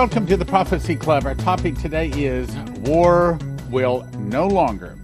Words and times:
Welcome 0.00 0.26
to 0.28 0.36
the 0.38 0.46
Prophecy 0.46 0.96
Club. 0.96 1.26
Our 1.26 1.34
topic 1.34 1.74
today 1.76 2.08
is 2.08 2.56
War 2.86 3.38
will 3.68 4.08
no 4.16 4.48
longer 4.48 4.98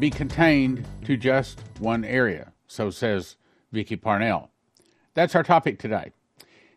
be 0.00 0.10
contained 0.10 0.84
to 1.04 1.16
just 1.16 1.60
one 1.78 2.04
area, 2.04 2.52
so 2.66 2.90
says 2.90 3.36
Vicky 3.70 3.94
Parnell. 3.94 4.50
That's 5.14 5.36
our 5.36 5.44
topic 5.44 5.78
today. 5.78 6.10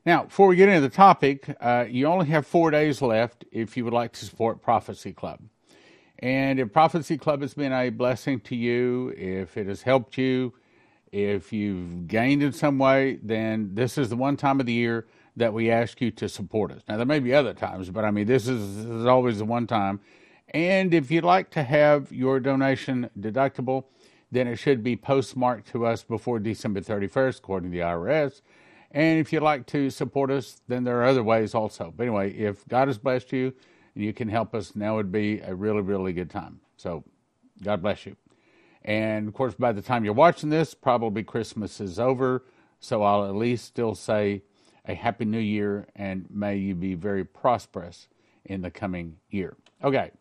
Now, 0.06 0.25
before 0.25 0.50
we 0.50 0.56
get 0.56 0.70
into 0.70 0.82
the 0.82 0.96
topic, 0.96 1.57
uh, 1.60 1.86
you 1.89 2.06
only 2.06 2.28
have 2.28 2.46
four 2.46 2.70
days 2.70 3.01
left 3.01 3.43
if 3.51 3.76
you 3.76 3.84
would 3.86 3.93
like 3.93 4.14
to 4.14 4.26
support 4.26 4.62
Prophecy 4.62 5.12
Club. 5.12 5.39
And 6.20 6.60
if 6.60 6.71
Prophecy 6.71 7.18
Club 7.18 7.42
has 7.42 7.56
been 7.56 7.74
a 7.74 7.89
blessing 7.89 8.39
to 8.42 8.56
you, 8.56 9.15
if 9.18 9.57
it 9.57 9.65
has 9.65 9.82
helped 9.82 10.15
you, 10.15 10.54
if 11.12 11.51
you've 11.51 12.07
gained 12.07 12.43
in 12.43 12.54
some 12.54 12.78
way, 12.78 13.18
then 13.24 13.71
this 13.74 13.98
is 13.98 14.10
the 14.10 14.15
one 14.15 14.37
time 14.37 14.60
of 14.60 14.68
the 14.68 14.74
year 14.74 15.07
that 15.37 15.54
we 15.54 15.71
ask 15.71 16.01
you 16.01 16.11
to 16.11 16.27
support 16.27 16.71
us. 16.71 16.82
Now, 16.89 16.97
there 16.97 17.05
may 17.05 17.19
be 17.19 17.33
other 17.33 17.54
times, 17.54 17.89
but 17.89 18.04
I 18.04 18.11
mean, 18.11 18.25
this 18.25 18.47
is, 18.47 18.78
this 18.78 18.86
is 18.86 19.05
always 19.05 19.37
the 19.37 19.45
one 19.45 19.68
time. 19.68 20.01
And 20.50 20.93
if 20.93 21.11
you'd 21.11 21.23
like 21.23 21.51
to 21.51 21.64
have 21.64 22.11
your 22.11 22.39
donation 22.39 23.09
deductible, 23.19 23.86
then 24.31 24.47
it 24.47 24.57
should 24.57 24.83
be 24.83 24.95
postmarked 24.95 25.68
to 25.69 25.86
us 25.86 26.04
before 26.04 26.39
December 26.39 26.81
31st, 26.81 27.37
according 27.37 27.71
to 27.71 27.78
the 27.78 27.83
IRS. 27.83 28.42
And 28.92 29.19
if 29.19 29.31
you'd 29.31 29.43
like 29.43 29.68
to 29.68 29.89
support 29.89 30.31
us, 30.31 30.61
then 30.68 30.83
there 30.83 31.00
are 31.01 31.05
other 31.05 31.23
ways 31.23 31.54
also. 31.54 31.93
But 31.95 32.03
anyway, 32.03 32.31
if 32.33 32.67
God 32.67 32.88
has 32.88 32.97
blessed 32.97 33.31
you 33.31 33.53
and 33.94 34.03
you 34.03 34.14
can 34.14 34.30
help 34.30 34.56
us, 34.56 34.75
now 34.75 34.95
would 34.95 35.12
be 35.12 35.40
a 35.42 35.53
really, 35.53 35.81
really 35.81 36.14
good 36.14 36.30
time. 36.30 36.62
So 36.78 37.03
God 37.64 37.81
bless 37.81 38.06
you. 38.06 38.16
And 38.84 39.28
of 39.28 39.34
course, 39.34 39.53
by 39.53 39.72
the 39.72 39.81
time 39.81 40.03
you're 40.03 40.14
watching 40.14 40.50
this, 40.50 40.73
probably 40.73 41.23
Christmas 41.23 41.80
is 41.80 42.00
over. 42.00 42.45
So 42.80 43.03
I'll 43.03 43.25
at 43.25 43.36
least 43.36 43.66
still 43.66 43.94
say 43.94 44.44
a 44.88 44.96
Happy 44.96 45.26
New 45.26 45.40
Year 45.40 45.88
and 45.96 46.26
may 46.30 46.56
you 46.56 46.76
be 46.76 46.96
very 46.96 47.24
prosperous 47.24 48.08
in 48.46 48.62
the 48.62 48.72
coming 48.72 49.18
year. 49.30 49.56
Okay. 49.84 50.12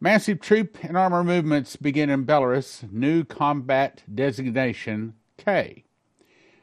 Massive 0.00 0.40
troop 0.40 0.76
and 0.82 0.96
armor 0.96 1.24
movements 1.24 1.76
begin 1.76 2.10
in 2.10 2.26
Belarus. 2.26 2.90
New 2.92 3.24
combat 3.24 4.02
designation 4.12 5.14
K. 5.36 5.84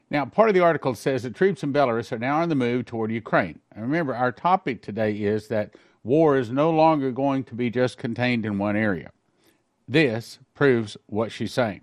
Now, 0.09 0.25
part 0.25 0.49
of 0.49 0.55
the 0.55 0.61
article 0.61 0.93
says 0.93 1.23
that 1.23 1.35
troops 1.35 1.63
in 1.63 1.71
Belarus 1.71 2.11
are 2.11 2.19
now 2.19 2.41
on 2.41 2.49
the 2.49 2.55
move 2.55 2.85
toward 2.85 3.11
Ukraine. 3.11 3.59
And 3.71 3.83
remember, 3.83 4.13
our 4.13 4.31
topic 4.31 4.81
today 4.81 5.13
is 5.13 5.47
that 5.47 5.75
war 6.03 6.37
is 6.37 6.51
no 6.51 6.69
longer 6.69 7.11
going 7.11 7.45
to 7.45 7.55
be 7.55 7.69
just 7.69 7.97
contained 7.97 8.45
in 8.45 8.57
one 8.57 8.75
area. 8.75 9.11
This 9.87 10.39
proves 10.53 10.97
what 11.05 11.31
she's 11.31 11.53
saying. 11.53 11.81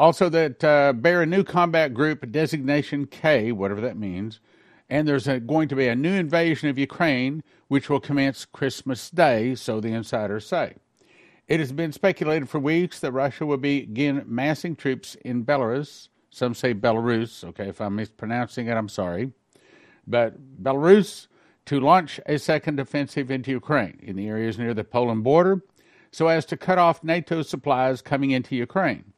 Also, 0.00 0.30
that 0.30 0.64
uh, 0.64 0.94
bear 0.94 1.20
a 1.20 1.26
new 1.26 1.44
combat 1.44 1.92
group 1.92 2.32
designation 2.32 3.06
K, 3.06 3.52
whatever 3.52 3.82
that 3.82 3.98
means, 3.98 4.40
and 4.88 5.06
there's 5.06 5.28
a, 5.28 5.38
going 5.38 5.68
to 5.68 5.76
be 5.76 5.88
a 5.88 5.94
new 5.94 6.14
invasion 6.14 6.70
of 6.70 6.78
Ukraine, 6.78 7.42
which 7.68 7.90
will 7.90 8.00
commence 8.00 8.46
Christmas 8.46 9.10
Day, 9.10 9.54
so 9.54 9.78
the 9.78 9.92
insiders 9.92 10.46
say. 10.46 10.76
It 11.48 11.60
has 11.60 11.70
been 11.70 11.92
speculated 11.92 12.48
for 12.48 12.58
weeks 12.58 12.98
that 13.00 13.12
Russia 13.12 13.44
will 13.44 13.58
begin 13.58 14.24
massing 14.24 14.74
troops 14.74 15.16
in 15.16 15.44
Belarus. 15.44 16.08
Some 16.30 16.54
say 16.54 16.72
Belarus. 16.72 17.44
Okay, 17.44 17.68
if 17.68 17.78
I'm 17.78 17.96
mispronouncing 17.96 18.68
it, 18.68 18.78
I'm 18.78 18.88
sorry. 18.88 19.32
But 20.06 20.62
Belarus 20.62 21.26
to 21.66 21.78
launch 21.78 22.18
a 22.24 22.38
second 22.38 22.80
offensive 22.80 23.30
into 23.30 23.50
Ukraine 23.50 23.98
in 24.02 24.16
the 24.16 24.28
areas 24.28 24.56
near 24.56 24.72
the 24.72 24.82
Poland 24.82 25.24
border 25.24 25.60
so 26.10 26.28
as 26.28 26.46
to 26.46 26.56
cut 26.56 26.78
off 26.78 27.04
NATO 27.04 27.42
supplies 27.42 28.00
coming 28.00 28.30
into 28.30 28.56
Ukraine 28.56 29.09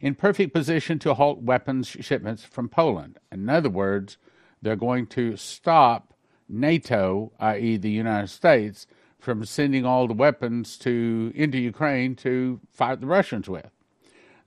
in 0.00 0.14
perfect 0.14 0.52
position 0.54 0.98
to 1.00 1.14
halt 1.14 1.42
weapons 1.42 1.88
shipments 1.88 2.44
from 2.44 2.68
Poland. 2.68 3.18
In 3.30 3.48
other 3.48 3.68
words, 3.68 4.16
they're 4.62 4.76
going 4.76 5.06
to 5.08 5.36
stop 5.36 6.14
NATO, 6.48 7.32
i.e., 7.38 7.76
the 7.76 7.90
United 7.90 8.28
States, 8.28 8.86
from 9.18 9.44
sending 9.44 9.84
all 9.84 10.08
the 10.08 10.14
weapons 10.14 10.76
to 10.78 11.30
into 11.34 11.58
Ukraine 11.58 12.16
to 12.16 12.60
fight 12.72 13.00
the 13.00 13.06
Russians 13.06 13.48
with. 13.48 13.70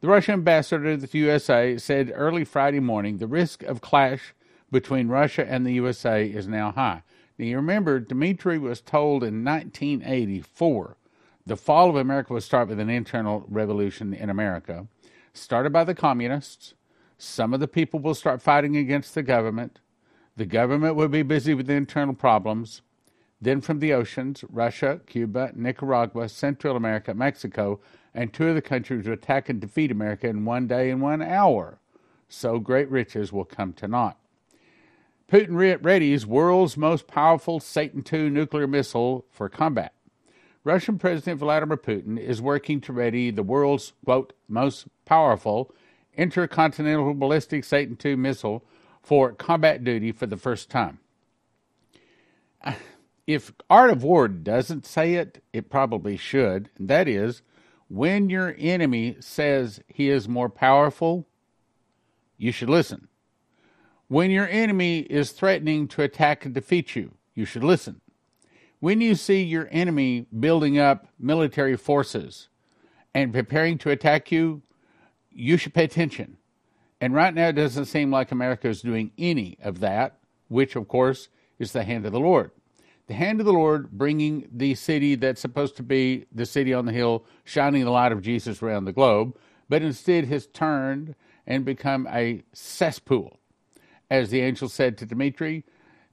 The 0.02 0.08
Russian 0.08 0.34
ambassador 0.34 0.98
to 0.98 1.08
the 1.08 1.18
USA 1.20 1.78
said 1.78 2.12
early 2.14 2.44
Friday 2.44 2.80
morning 2.80 3.18
the 3.18 3.28
risk 3.28 3.64
of 3.64 3.82
clash 3.82 4.34
between 4.72 5.08
Russia 5.08 5.46
and 5.48 5.66
the 5.66 5.74
USA 5.74 6.26
is 6.26 6.48
now 6.48 6.72
high. 6.72 7.04
Now 7.38 7.46
you 7.46 7.56
remember 7.56 8.00
Dmitry 8.00 8.58
was 8.58 8.82
told 8.82 9.24
in 9.24 9.44
1984 9.46 10.98
the 11.46 11.56
fall 11.56 11.90
of 11.90 11.96
America 11.96 12.34
would 12.34 12.44
start 12.44 12.70
with 12.70 12.80
an 12.80 12.90
internal 12.90 13.46
revolution 13.48 14.14
in 14.14 14.30
America 14.30 14.88
started 15.34 15.74
by 15.74 15.84
the 15.84 15.96
communists. 15.96 16.74
Some 17.18 17.54
of 17.54 17.60
the 17.60 17.68
people 17.68 18.00
will 18.00 18.16
start 18.16 18.42
fighting 18.42 18.78
against 18.78 19.16
the 19.16 19.24
government. 19.24 19.80
The 20.36 20.46
government 20.46 20.96
will 20.96 21.08
be 21.08 21.24
busy 21.24 21.54
with 21.54 21.68
the 21.68 21.74
internal 21.74 22.14
problems. 22.14 22.82
Then 23.42 23.62
from 23.62 23.80
the 23.80 23.94
oceans, 23.94 24.44
Russia, 24.50 25.02
Cuba, 25.06 25.52
Nicaragua, 25.56 26.30
Central 26.30 26.76
America, 26.76 27.14
Mexico, 27.14 27.80
and 28.14 28.32
two 28.32 28.48
of 28.48 28.56
the 28.56 28.62
countries 28.62 29.06
will 29.06 29.14
attack 29.14 29.50
and 29.50 29.60
defeat 29.60 29.92
America 29.92 30.28
in 30.28 30.46
one 30.46 30.68
day 30.68 30.90
and 30.90 31.02
one 31.02 31.22
hour. 31.22 31.80
So 32.30 32.60
great 32.60 32.90
riches 32.90 33.34
will 33.34 33.46
come 33.46 33.74
to 33.74 33.88
naught. 33.88 34.18
Putin 35.32 35.82
readies 35.82 36.26
world's 36.26 36.78
most 36.78 37.08
powerful 37.08 37.60
Satan 37.60 38.04
II 38.12 38.30
nuclear 38.30 38.68
missile 38.68 39.26
for 39.32 39.50
combat. 39.50 39.94
Russian 40.64 40.98
President 40.98 41.40
Vladimir 41.40 41.78
Putin 41.78 42.18
is 42.18 42.42
working 42.42 42.80
to 42.82 42.94
ready 42.94 43.32
the 43.32 43.44
world's, 43.44 43.94
quote, 44.06 44.34
most 44.48 44.88
powerful 45.06 45.74
intercontinental 46.16 47.14
ballistic 47.14 47.64
Satan 47.64 47.98
II 48.04 48.16
missile 48.16 48.64
for 49.02 49.34
combat 49.34 49.84
duty 49.84 50.12
for 50.12 50.26
the 50.26 50.38
first 50.38 50.70
time. 50.70 51.00
If 53.26 53.54
Art 53.70 53.90
of 53.90 54.04
War 54.04 54.28
doesn't 54.28 54.86
say 54.86 55.14
it, 55.14 55.42
it 55.54 55.70
probably 55.70 56.18
should. 56.18 56.70
That 56.78 57.08
is, 57.08 57.42
when 57.88 58.30
your 58.30 58.54
enemy 58.60 59.16
says 59.22 59.80
he 59.88 60.10
is 60.10 60.28
more 60.28 60.50
powerful, 60.50 61.26
you 62.38 62.52
should 62.52 62.70
listen. 62.70 63.08
When 64.10 64.30
your 64.30 64.50
enemy 64.50 65.00
is 65.00 65.32
threatening 65.32 65.88
to 65.88 66.02
attack 66.02 66.44
and 66.44 66.54
defeat 66.54 66.98
you, 66.98 67.14
you 67.34 67.46
should 67.46 67.64
listen. 67.64 68.02
When 68.84 69.00
you 69.00 69.16
see 69.16 69.42
your 69.42 69.70
enemy 69.72 70.26
building 70.38 70.78
up 70.78 71.08
military 71.18 71.78
forces 71.78 72.50
and 73.14 73.32
preparing 73.32 73.78
to 73.78 73.92
attack 73.92 74.30
you, 74.30 74.62
you 75.32 75.56
should 75.56 75.74
pay 75.74 75.86
attention. 75.86 76.36
And 77.00 77.14
right 77.14 77.34
now, 77.34 77.48
it 77.48 77.54
doesn't 77.54 77.86
seem 77.86 78.12
like 78.12 78.34
America 78.34 78.68
is 78.68 78.82
doing 78.82 79.12
any 79.18 79.58
of 79.64 79.80
that, 79.80 80.18
which, 80.50 80.76
of 80.76 80.90
course, 80.90 81.30
is 81.60 81.72
the 81.72 81.86
hand 81.86 82.06
of 82.06 82.12
the 82.12 82.20
Lord. 82.20 82.52
The 83.08 83.14
hand 83.14 83.40
of 83.40 83.46
the 83.46 83.54
Lord 83.54 83.90
bringing 83.90 84.50
the 84.52 84.76
city 84.76 85.16
that's 85.16 85.40
supposed 85.40 85.78
to 85.78 85.84
be 85.84 86.26
the 86.34 86.46
city 86.46 86.74
on 86.74 86.86
the 86.86 86.92
hill, 86.92 87.24
shining 87.46 87.86
the 87.86 87.90
light 87.90 88.12
of 88.12 88.22
Jesus 88.22 88.62
around 88.62 88.84
the 88.84 88.92
globe, 88.92 89.38
but 89.70 89.82
instead 89.82 90.26
has 90.26 90.48
turned 90.48 91.16
and 91.48 91.64
become 91.64 92.06
a 92.12 92.44
cesspool. 92.52 93.40
As 94.12 94.30
the 94.30 94.42
angel 94.42 94.68
said 94.68 94.98
to 94.98 95.06
Dmitri, 95.06 95.64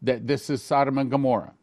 that 0.02 0.28
this 0.28 0.48
is 0.48 0.62
Sodom 0.62 0.98
and 0.98 1.10
Gomorrah. 1.10 1.54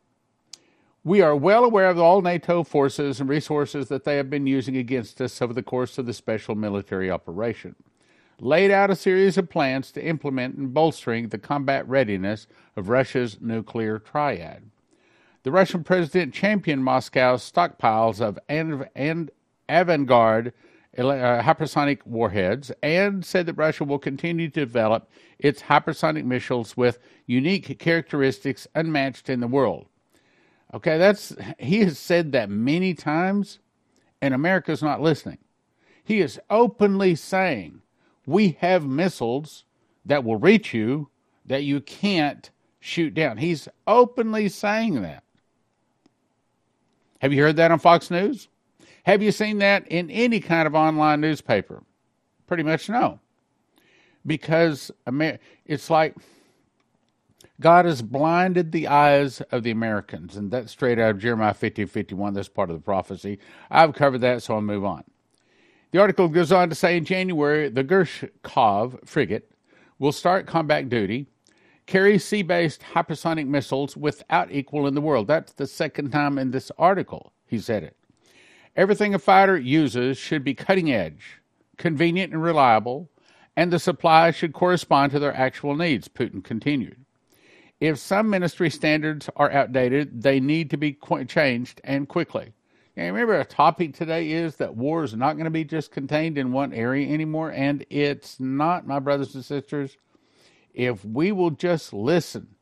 We 1.07 1.21
are 1.21 1.37
well 1.37 1.63
aware 1.63 1.89
of 1.89 1.97
all 1.97 2.21
NATO 2.21 2.65
forces 2.65 3.21
and 3.21 3.29
resources 3.29 3.87
that 3.87 4.03
they 4.03 4.17
have 4.17 4.29
been 4.29 4.45
using 4.45 4.75
against 4.75 5.21
us 5.21 5.41
over 5.41 5.53
the 5.53 5.63
course 5.63 5.97
of 5.97 6.05
the 6.05 6.11
special 6.11 6.53
military 6.53 7.09
operation. 7.09 7.75
Laid 8.41 8.71
out 8.71 8.89
a 8.89 8.95
series 8.97 9.37
of 9.37 9.49
plans 9.49 9.89
to 9.93 10.05
implement 10.05 10.57
and 10.57 10.73
bolstering 10.73 11.29
the 11.29 11.37
combat 11.37 11.87
readiness 11.87 12.45
of 12.75 12.89
Russia's 12.89 13.37
nuclear 13.39 13.99
triad. 13.99 14.69
The 15.43 15.51
Russian 15.51 15.85
president 15.85 16.33
championed 16.33 16.83
Moscow's 16.83 17.49
stockpiles 17.49 18.19
of 18.19 18.37
and 18.49 19.31
Avangard 19.69 20.51
uh, 20.97 21.03
hypersonic 21.41 22.05
warheads 22.05 22.69
and 22.83 23.23
said 23.23 23.45
that 23.45 23.53
Russia 23.53 23.85
will 23.85 23.97
continue 23.97 24.49
to 24.49 24.59
develop 24.59 25.09
its 25.39 25.61
hypersonic 25.61 26.25
missiles 26.25 26.75
with 26.75 26.99
unique 27.27 27.79
characteristics 27.79 28.67
unmatched 28.75 29.29
in 29.29 29.39
the 29.39 29.47
world. 29.47 29.87
Okay, 30.73 30.97
that's 30.97 31.33
he 31.59 31.79
has 31.79 31.97
said 31.97 32.33
that 32.33 32.49
many 32.49 32.93
times, 32.93 33.59
and 34.21 34.33
America's 34.33 34.83
not 34.83 35.01
listening. 35.01 35.37
He 36.03 36.19
is 36.19 36.39
openly 36.49 37.15
saying, 37.15 37.81
We 38.25 38.57
have 38.59 38.85
missiles 38.85 39.63
that 40.05 40.23
will 40.23 40.37
reach 40.37 40.73
you 40.73 41.09
that 41.45 41.63
you 41.63 41.81
can't 41.81 42.49
shoot 42.79 43.13
down. 43.13 43.37
He's 43.37 43.67
openly 43.85 44.49
saying 44.49 45.01
that. 45.01 45.23
Have 47.19 47.33
you 47.33 47.41
heard 47.41 47.55
that 47.55 47.71
on 47.71 47.79
Fox 47.79 48.11
News? 48.11 48.47
Have 49.03 49.23
you 49.23 49.31
seen 49.31 49.59
that 49.59 49.87
in 49.87 50.09
any 50.11 50.39
kind 50.39 50.67
of 50.67 50.75
online 50.75 51.21
newspaper? 51.21 51.83
Pretty 52.45 52.63
much 52.63 52.89
no. 52.89 53.19
Because 54.25 54.91
it's 55.65 55.89
like 55.89 56.15
God 57.59 57.85
has 57.85 58.01
blinded 58.01 58.71
the 58.71 58.87
eyes 58.87 59.41
of 59.51 59.63
the 59.63 59.71
Americans. 59.71 60.37
And 60.37 60.51
that's 60.51 60.71
straight 60.71 60.99
out 60.99 61.11
of 61.11 61.19
Jeremiah 61.19 61.53
50 61.53 61.85
51. 61.85 62.33
That's 62.33 62.47
part 62.47 62.69
of 62.69 62.75
the 62.75 62.81
prophecy. 62.81 63.39
I've 63.71 63.93
covered 63.93 64.21
that, 64.21 64.43
so 64.43 64.55
I'll 64.55 64.61
move 64.61 64.85
on. 64.85 65.03
The 65.91 65.99
article 65.99 66.27
goes 66.27 66.51
on 66.51 66.69
to 66.69 66.75
say 66.75 66.97
in 66.97 67.05
January, 67.05 67.69
the 67.69 67.83
Gorshkov 67.83 69.07
frigate 69.07 69.51
will 69.99 70.11
start 70.11 70.45
combat 70.45 70.89
duty 70.89 71.27
carries 71.87 72.25
sea 72.25 72.43
based 72.43 72.81
hypersonic 72.93 73.47
missiles 73.47 73.97
without 73.97 74.51
equal 74.51 74.85
in 74.85 74.93
the 74.93 75.01
world. 75.01 75.27
That's 75.27 75.53
the 75.53 75.65
second 75.65 76.11
time 76.11 76.37
in 76.37 76.51
this 76.51 76.71
article 76.77 77.33
he 77.47 77.57
said 77.57 77.83
it. 77.83 77.95
Everything 78.75 79.15
a 79.15 79.19
fighter 79.19 79.57
uses 79.57 80.17
should 80.17 80.43
be 80.43 80.53
cutting 80.53 80.91
edge, 80.91 81.41
convenient, 81.77 82.33
and 82.33 82.43
reliable, 82.43 83.09
and 83.55 83.73
the 83.73 83.79
supply 83.79 84.29
should 84.29 84.53
correspond 84.53 85.11
to 85.13 85.19
their 85.19 85.35
actual 85.35 85.75
needs, 85.75 86.07
Putin 86.07 86.43
continued. 86.43 86.97
If 87.79 87.99
some 87.99 88.29
ministry 88.29 88.69
standards 88.69 89.29
are 89.35 89.51
outdated, 89.51 90.23
they 90.23 90.39
need 90.39 90.71
to 90.71 90.77
be 90.77 90.93
qu- 90.93 91.25
changed 91.25 91.79
and 91.83 92.07
quickly. 92.07 92.53
And 92.95 93.13
remember, 93.13 93.35
our 93.35 93.43
topic 93.43 93.93
today 93.93 94.31
is 94.31 94.55
that 94.55 94.75
war 94.75 95.03
is 95.03 95.13
not 95.13 95.33
going 95.33 95.45
to 95.45 95.51
be 95.51 95.63
just 95.63 95.91
contained 95.91 96.39
in 96.39 96.51
one 96.51 96.73
area 96.73 97.07
anymore, 97.13 97.51
and 97.51 97.85
it's 97.91 98.39
not, 98.39 98.87
my 98.87 98.97
brothers 98.97 99.35
and 99.35 99.45
sisters. 99.45 99.97
If 100.73 101.05
we 101.05 101.31
will 101.31 101.51
just 101.51 101.93
listen 101.93 102.55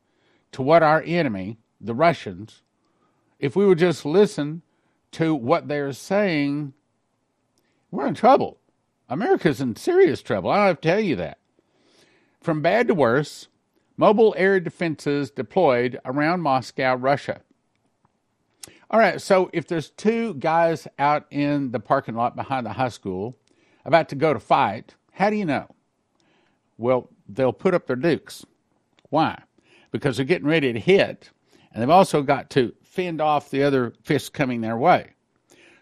to 0.52 0.60
what 0.60 0.82
our 0.82 1.02
enemy, 1.06 1.58
the 1.80 1.94
Russians, 1.94 2.62
if 3.38 3.56
we 3.56 3.64
would 3.64 3.78
just 3.78 4.04
listen 4.04 4.60
to 5.12 5.34
what 5.34 5.68
they're 5.68 5.94
saying, 5.94 6.74
we're 7.90 8.06
in 8.06 8.14
trouble. 8.14 8.58
America's 9.08 9.62
in 9.62 9.76
serious 9.76 10.20
trouble. 10.20 10.50
I 10.50 10.66
have 10.66 10.80
to 10.82 10.88
tell 10.88 11.00
you 11.00 11.16
that. 11.16 11.38
From 12.42 12.60
bad 12.60 12.88
to 12.88 12.94
worse, 12.94 13.48
mobile 13.96 14.34
air 14.36 14.60
defenses 14.60 15.30
deployed 15.30 15.98
around 16.04 16.40
Moscow, 16.40 16.94
Russia. 16.94 17.40
All 18.90 19.00
right, 19.00 19.20
so 19.20 19.50
if 19.52 19.66
there's 19.66 19.90
two 19.90 20.34
guys 20.34 20.86
out 20.98 21.26
in 21.30 21.72
the 21.72 21.80
parking 21.80 22.14
lot 22.14 22.36
behind 22.36 22.66
the 22.66 22.72
high 22.72 22.88
school 22.88 23.36
about 23.84 24.08
to 24.10 24.14
go 24.14 24.32
to 24.32 24.38
fight, 24.38 24.94
how 25.12 25.28
do 25.30 25.36
you 25.36 25.44
know? 25.44 25.74
Well, 26.78 27.08
they'll 27.28 27.52
put 27.52 27.74
up 27.74 27.86
their 27.86 27.96
dukes. 27.96 28.46
Why? 29.10 29.42
Because 29.90 30.16
they're 30.16 30.26
getting 30.26 30.46
ready 30.46 30.72
to 30.72 30.78
hit, 30.78 31.30
and 31.72 31.82
they've 31.82 31.90
also 31.90 32.22
got 32.22 32.50
to 32.50 32.74
fend 32.82 33.20
off 33.20 33.50
the 33.50 33.62
other 33.62 33.92
fists 34.02 34.28
coming 34.28 34.60
their 34.60 34.76
way. 34.76 35.10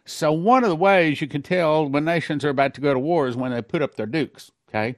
So 0.06 0.32
one 0.32 0.64
of 0.64 0.70
the 0.70 0.76
ways 0.76 1.20
you 1.20 1.28
can 1.28 1.42
tell 1.42 1.88
when 1.88 2.04
nations 2.04 2.44
are 2.44 2.50
about 2.50 2.74
to 2.74 2.80
go 2.80 2.92
to 2.92 3.00
war 3.00 3.26
is 3.26 3.36
when 3.36 3.52
they 3.52 3.62
put 3.62 3.82
up 3.82 3.94
their 3.96 4.06
dukes. 4.06 4.50
Okay, 4.68 4.96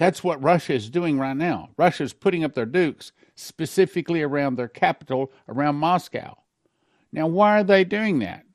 that's 0.00 0.24
what 0.24 0.42
Russia 0.42 0.72
is 0.72 0.88
doing 0.88 1.18
right 1.18 1.36
now. 1.36 1.68
Russia 1.76 2.04
is 2.04 2.14
putting 2.14 2.42
up 2.42 2.54
their 2.54 2.64
dukes 2.64 3.12
specifically 3.34 4.22
around 4.22 4.56
their 4.56 4.66
capital, 4.66 5.30
around 5.46 5.76
Moscow. 5.76 6.38
Now, 7.12 7.26
why 7.26 7.60
are 7.60 7.64
they 7.64 7.84
doing 7.84 8.20
that? 8.20 8.46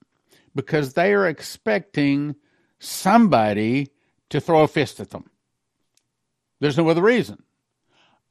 Because 0.56 0.94
they 0.94 1.14
are 1.14 1.28
expecting 1.28 2.34
somebody 2.80 3.92
to 4.32 4.42
throw 4.42 4.64
a 4.64 4.68
fist 4.68 5.00
at 5.00 5.12
them. 5.12 5.30
There's 6.62 6.78
no 6.78 6.90
other 6.90 7.04
reason. 7.04 7.44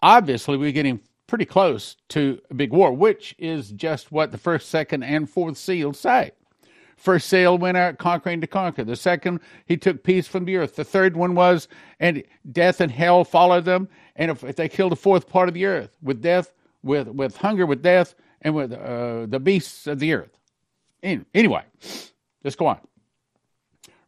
Obviously, 0.03 0.57
we're 0.57 0.73
getting 0.73 1.01
pretty 1.29 1.45
close 1.45 1.95
to 2.09 2.41
a 2.51 2.55
big 2.55 2.73
war, 2.73 2.93
which 2.93 3.37
is 3.39 3.71
just 3.71 4.11
what 4.11 4.33
the 4.33 4.39
first, 4.39 4.69
second, 4.71 5.05
and 5.05 5.31
fourth 5.31 5.57
seals 5.57 6.01
say. 6.01 6.33
First 7.05 7.29
seal 7.29 7.59
went 7.59 7.77
out 7.77 7.99
conquering 7.99 8.41
to 8.41 8.47
conquer. 8.47 8.83
The 8.83 8.97
second, 8.97 9.41
he 9.67 9.77
took 9.77 10.05
peace 10.05 10.27
from 10.27 10.47
the 10.47 10.56
earth. 10.56 10.77
The 10.77 10.85
third 10.85 11.19
one 11.19 11.35
was, 11.35 11.69
and 12.01 12.23
death 12.51 12.81
and 12.81 12.91
hell 12.91 13.25
followed 13.25 13.67
them. 13.67 13.91
And 14.17 14.31
if, 14.31 14.43
if 14.43 14.56
they 14.56 14.71
killed 14.71 14.93
the 14.93 14.97
fourth 14.97 15.29
part 15.29 15.49
of 15.49 15.55
the 15.55 15.67
earth 15.67 15.95
with 16.03 16.23
death, 16.23 16.51
with, 16.83 17.09
with 17.09 17.37
hunger, 17.37 17.67
with 17.67 17.83
death, 17.83 18.15
and 18.41 18.55
with 18.55 18.73
uh, 18.73 19.27
the 19.27 19.39
beasts 19.39 19.87
of 19.87 19.99
the 19.99 20.15
earth. 20.15 20.39
Anyway, 21.03 21.62
let's 22.43 22.56
go 22.56 22.69
on. 22.69 22.81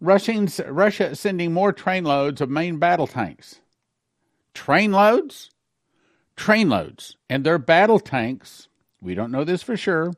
Russians, 0.00 0.58
Russia 0.66 1.14
sending 1.14 1.52
more 1.52 1.74
trainloads 1.74 2.40
of 2.40 2.48
main 2.48 2.78
battle 2.78 3.06
tanks. 3.06 3.60
Trainloads? 4.54 5.50
Trainloads. 6.34 7.16
And 7.28 7.44
their 7.44 7.58
battle 7.58 8.00
tanks, 8.00 8.68
we 9.02 9.14
don't 9.14 9.30
know 9.30 9.44
this 9.44 9.62
for 9.62 9.76
sure, 9.76 10.14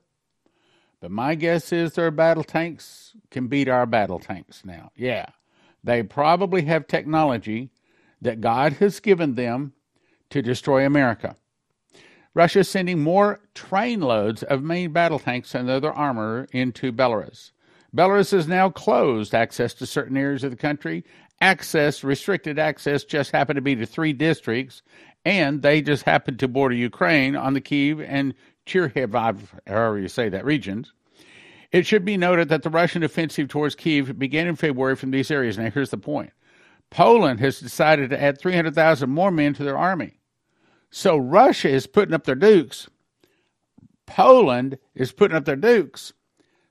but 1.00 1.10
my 1.10 1.34
guess 1.34 1.72
is 1.72 1.94
their 1.94 2.10
battle 2.10 2.44
tanks 2.44 3.14
can 3.30 3.46
beat 3.46 3.68
our 3.68 3.86
battle 3.86 4.18
tanks 4.18 4.62
now. 4.64 4.90
Yeah. 4.96 5.26
They 5.84 6.02
probably 6.02 6.62
have 6.62 6.86
technology 6.86 7.70
that 8.20 8.40
God 8.40 8.74
has 8.74 9.00
given 9.00 9.34
them 9.34 9.72
to 10.30 10.42
destroy 10.42 10.84
America. 10.84 11.36
Russia 12.34 12.60
is 12.60 12.68
sending 12.68 13.00
more 13.00 13.40
trainloads 13.54 14.42
of 14.42 14.62
main 14.62 14.92
battle 14.92 15.18
tanks 15.18 15.54
and 15.54 15.70
other 15.70 15.92
armor 15.92 16.46
into 16.52 16.92
Belarus. 16.92 17.52
Belarus 17.94 18.32
has 18.32 18.46
now 18.46 18.68
closed 18.68 19.34
access 19.34 19.72
to 19.74 19.86
certain 19.86 20.16
areas 20.16 20.44
of 20.44 20.50
the 20.50 20.56
country. 20.56 21.04
Access, 21.40 22.04
restricted 22.04 22.58
access, 22.58 23.04
just 23.04 23.30
happened 23.30 23.56
to 23.56 23.62
be 23.62 23.76
to 23.76 23.86
three 23.86 24.12
districts, 24.12 24.82
and 25.24 25.62
they 25.62 25.80
just 25.80 26.02
happened 26.02 26.38
to 26.40 26.48
border 26.48 26.74
Ukraine 26.74 27.34
on 27.34 27.54
the 27.54 27.60
Kiev 27.60 28.00
and 28.00 28.34
Chernihiv, 28.68 29.12
however 29.66 29.98
you 29.98 30.08
say 30.08 30.28
that, 30.28 30.44
regions. 30.44 30.92
It 31.70 31.86
should 31.86 32.04
be 32.04 32.16
noted 32.16 32.48
that 32.48 32.62
the 32.62 32.70
Russian 32.70 33.02
offensive 33.02 33.48
towards 33.48 33.74
Kiev 33.74 34.18
began 34.18 34.46
in 34.46 34.56
February 34.56 34.96
from 34.96 35.10
these 35.10 35.30
areas. 35.30 35.58
Now, 35.58 35.70
here's 35.70 35.90
the 35.90 35.98
point 35.98 36.30
Poland 36.90 37.40
has 37.40 37.60
decided 37.60 38.10
to 38.10 38.22
add 38.22 38.38
300,000 38.38 39.10
more 39.10 39.30
men 39.30 39.54
to 39.54 39.64
their 39.64 39.76
army. 39.76 40.20
So 40.90 41.16
Russia 41.16 41.68
is 41.68 41.86
putting 41.86 42.14
up 42.14 42.24
their 42.24 42.34
dukes. 42.34 42.88
Poland 44.06 44.78
is 44.94 45.12
putting 45.12 45.36
up 45.36 45.44
their 45.44 45.56
dukes. 45.56 46.14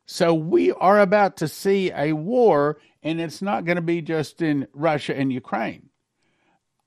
So 0.07 0.33
we 0.33 0.71
are 0.71 0.99
about 0.99 1.37
to 1.37 1.47
see 1.47 1.91
a 1.91 2.13
war, 2.13 2.79
and 3.03 3.21
it's 3.21 3.41
not 3.41 3.65
going 3.65 3.75
to 3.75 3.81
be 3.81 4.01
just 4.01 4.41
in 4.41 4.67
Russia 4.73 5.15
and 5.15 5.31
Ukraine. 5.31 5.89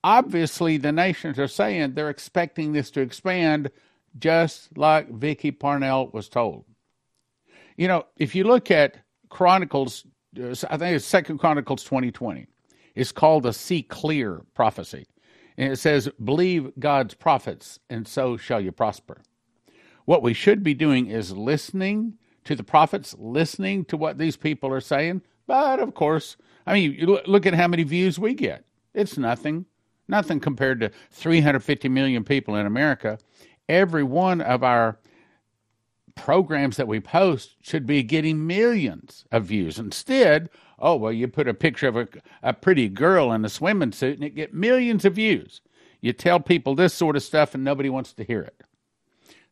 Obviously, 0.03 0.77
the 0.77 0.91
nations 0.91 1.39
are 1.39 1.47
saying 1.47 1.93
they're 1.93 2.09
expecting 2.09 2.73
this 2.73 2.89
to 2.91 3.01
expand, 3.01 3.69
just 4.19 4.77
like 4.77 5.09
Vicky 5.09 5.51
Parnell 5.51 6.09
was 6.11 6.29
told. 6.29 6.65
You 7.77 7.87
know, 7.87 8.05
if 8.17 8.35
you 8.35 8.43
look 8.43 8.69
at 8.71 8.97
Chronicles, 9.29 10.05
uh, 10.39 10.55
I 10.69 10.77
think 10.77 10.95
it's 10.95 11.05
Second 11.05 11.39
Chronicles 11.39 11.83
2020, 11.83 12.47
it's 12.95 13.11
called 13.11 13.43
the 13.43 13.53
See 13.53 13.83
Clear 13.83 14.41
prophecy. 14.53 15.05
And 15.57 15.71
it 15.71 15.77
says, 15.77 16.09
Believe 16.23 16.71
God's 16.79 17.13
prophets, 17.13 17.79
and 17.89 18.07
so 18.07 18.37
shall 18.37 18.61
you 18.61 18.71
prosper. 18.71 19.21
What 20.05 20.23
we 20.23 20.33
should 20.33 20.63
be 20.63 20.73
doing 20.73 21.07
is 21.07 21.31
listening 21.31 22.17
to 22.45 22.55
the 22.55 22.63
prophets, 22.63 23.15
listening 23.17 23.85
to 23.85 23.97
what 23.97 24.17
these 24.17 24.35
people 24.35 24.73
are 24.73 24.81
saying. 24.81 25.21
But 25.47 25.79
of 25.79 25.93
course, 25.93 26.37
I 26.65 26.73
mean, 26.73 27.05
look 27.25 27.45
at 27.45 27.53
how 27.53 27.67
many 27.67 27.83
views 27.83 28.17
we 28.17 28.33
get. 28.33 28.65
It's 28.93 29.17
nothing, 29.17 29.65
nothing 30.07 30.39
compared 30.39 30.79
to 30.81 30.91
350 31.11 31.89
million 31.89 32.23
people 32.23 32.55
in 32.55 32.65
America. 32.65 33.19
Every 33.71 34.03
one 34.03 34.41
of 34.41 34.65
our 34.65 34.99
programs 36.13 36.75
that 36.75 36.89
we 36.89 36.99
post 36.99 37.55
should 37.61 37.85
be 37.85 38.03
getting 38.03 38.45
millions 38.45 39.23
of 39.31 39.45
views. 39.45 39.79
Instead, 39.79 40.49
oh 40.77 40.97
well, 40.97 41.13
you 41.13 41.29
put 41.29 41.47
a 41.47 41.53
picture 41.53 41.87
of 41.87 41.95
a, 41.95 42.07
a 42.43 42.51
pretty 42.51 42.89
girl 42.89 43.31
in 43.31 43.45
a 43.45 43.49
swimming 43.49 43.93
suit 43.93 44.15
and 44.15 44.25
it 44.25 44.35
get 44.35 44.53
millions 44.53 45.05
of 45.05 45.15
views. 45.15 45.61
You 46.01 46.11
tell 46.11 46.41
people 46.41 46.75
this 46.75 46.93
sort 46.93 47.15
of 47.15 47.23
stuff 47.23 47.55
and 47.55 47.63
nobody 47.63 47.89
wants 47.89 48.11
to 48.11 48.25
hear 48.25 48.41
it. 48.41 48.61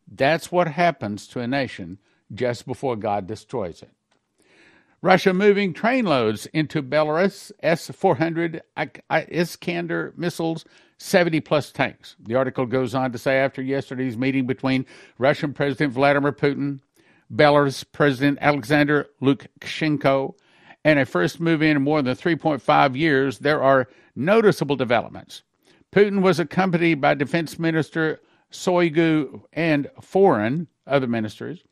That's 0.05 0.51
what 0.51 0.67
happens 0.67 1.25
to 1.27 1.39
a 1.39 1.47
nation 1.47 1.97
just 2.33 2.67
before 2.67 2.97
God 2.97 3.25
destroys 3.25 3.81
it. 3.81 3.91
Russia 5.01 5.33
moving 5.33 5.73
trainloads 5.73 6.45
into 6.53 6.83
Belarus, 6.83 7.53
S 7.63 7.89
400 7.89 8.63
Iskander 9.09 10.13
missiles, 10.17 10.65
70 10.99 11.39
plus 11.41 11.71
tanks. 11.71 12.15
The 12.19 12.35
article 12.35 12.65
goes 12.65 12.93
on 12.93 13.11
to 13.11 13.17
say 13.17 13.37
after 13.37 13.61
yesterday's 13.61 14.17
meeting 14.17 14.45
between 14.45 14.85
Russian 15.17 15.53
President 15.53 15.93
Vladimir 15.93 16.31
Putin, 16.31 16.79
Belarus 17.33 17.83
President 17.91 18.37
Alexander 18.41 19.07
Lukashenko, 19.21 20.35
and 20.83 20.99
a 20.99 21.05
first 21.05 21.39
move 21.39 21.61
in 21.61 21.81
more 21.81 22.01
than 22.01 22.15
3.5 22.15 22.95
years, 22.95 23.39
there 23.39 23.61
are 23.61 23.87
noticeable 24.15 24.75
developments. 24.75 25.43
Putin 25.91 26.21
was 26.21 26.39
accompanied 26.39 27.01
by 27.01 27.13
Defense 27.13 27.57
Minister 27.57 28.19
Shoigu 28.51 29.41
and 29.53 29.89
foreign 30.01 30.67
other 30.85 31.07
ministers 31.07 31.63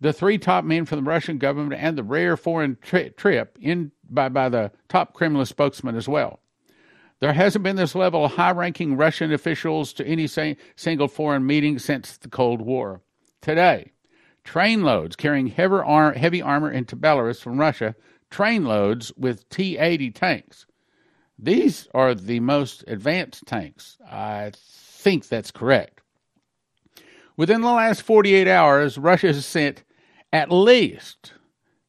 the 0.00 0.12
three 0.12 0.38
top 0.38 0.64
men 0.64 0.84
from 0.84 1.04
the 1.04 1.10
Russian 1.10 1.38
government 1.38 1.80
and 1.80 1.96
the 1.96 2.02
rare 2.02 2.36
foreign 2.36 2.76
tri- 2.80 3.08
trip 3.10 3.58
in 3.60 3.90
by, 4.08 4.28
by 4.28 4.48
the 4.48 4.70
top 4.88 5.14
Kremlin 5.14 5.46
spokesman 5.46 5.96
as 5.96 6.08
well. 6.08 6.40
There 7.20 7.32
hasn't 7.32 7.64
been 7.64 7.76
this 7.76 7.96
level 7.96 8.24
of 8.24 8.32
high 8.32 8.52
ranking 8.52 8.96
Russian 8.96 9.32
officials 9.32 9.92
to 9.94 10.06
any 10.06 10.28
single 10.76 11.08
foreign 11.08 11.44
meeting 11.44 11.78
since 11.78 12.16
the 12.16 12.28
Cold 12.28 12.60
War. 12.62 13.00
Today, 13.40 13.92
trainloads 14.44 15.16
carrying 15.16 15.48
heavy, 15.48 15.74
ar- 15.74 16.12
heavy 16.12 16.40
armor 16.40 16.70
into 16.70 16.96
Belarus 16.96 17.40
from 17.40 17.58
Russia, 17.58 17.96
trainloads 18.30 19.10
with 19.16 19.48
T 19.48 19.76
80 19.78 20.12
tanks. 20.12 20.66
These 21.38 21.88
are 21.92 22.14
the 22.14 22.40
most 22.40 22.84
advanced 22.86 23.46
tanks. 23.46 23.96
I 24.08 24.52
think 24.54 25.28
that's 25.28 25.50
correct. 25.50 26.00
Within 27.36 27.60
the 27.60 27.70
last 27.70 28.02
48 28.02 28.48
hours, 28.48 28.98
Russia 28.98 29.28
has 29.28 29.46
sent 29.46 29.84
at 30.32 30.52
least 30.52 31.32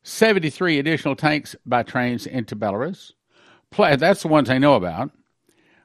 73 0.04 0.80
additional 0.80 1.16
tanks 1.16 1.56
by 1.66 1.84
trains 1.84 2.26
into 2.26 2.56
Belarus. 2.56 3.12
That's 3.76 4.22
the 4.22 4.28
ones 4.28 4.50
I 4.50 4.58
know 4.58 4.76
about. 4.76 5.12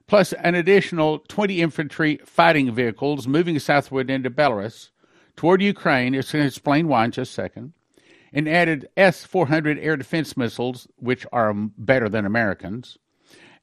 Plus 0.07 0.33
an 0.35 0.55
additional 0.55 1.21
20 1.21 1.61
infantry 1.61 2.21
fighting 2.25 2.73
vehicles 2.75 3.27
moving 3.27 3.59
southward 3.59 4.11
into 4.11 4.31
Belarus 4.31 4.91
toward 5.37 5.63
Ukraine. 5.63 6.15
It's 6.15 6.33
going 6.33 6.43
to 6.43 6.49
explain 6.49 6.89
why 6.89 7.05
in 7.05 7.11
just 7.11 7.33
a 7.33 7.35
second. 7.35 7.73
And 8.33 8.49
added 8.49 8.89
S 8.97 9.25
400 9.25 9.79
air 9.79 9.97
defense 9.97 10.37
missiles, 10.37 10.89
which 10.97 11.25
are 11.33 11.55
better 11.55 12.09
than 12.09 12.27
Americans, 12.27 12.99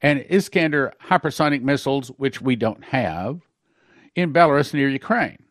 and 0.02 0.26
Iskander 0.30 0.94
hypersonic 1.10 1.62
missiles, 1.62 2.08
which 2.18 2.42
we 2.42 2.56
don't 2.56 2.86
have, 2.86 3.42
in 4.16 4.32
Belarus 4.32 4.74
near 4.74 4.90
Ukraine. 4.90 5.44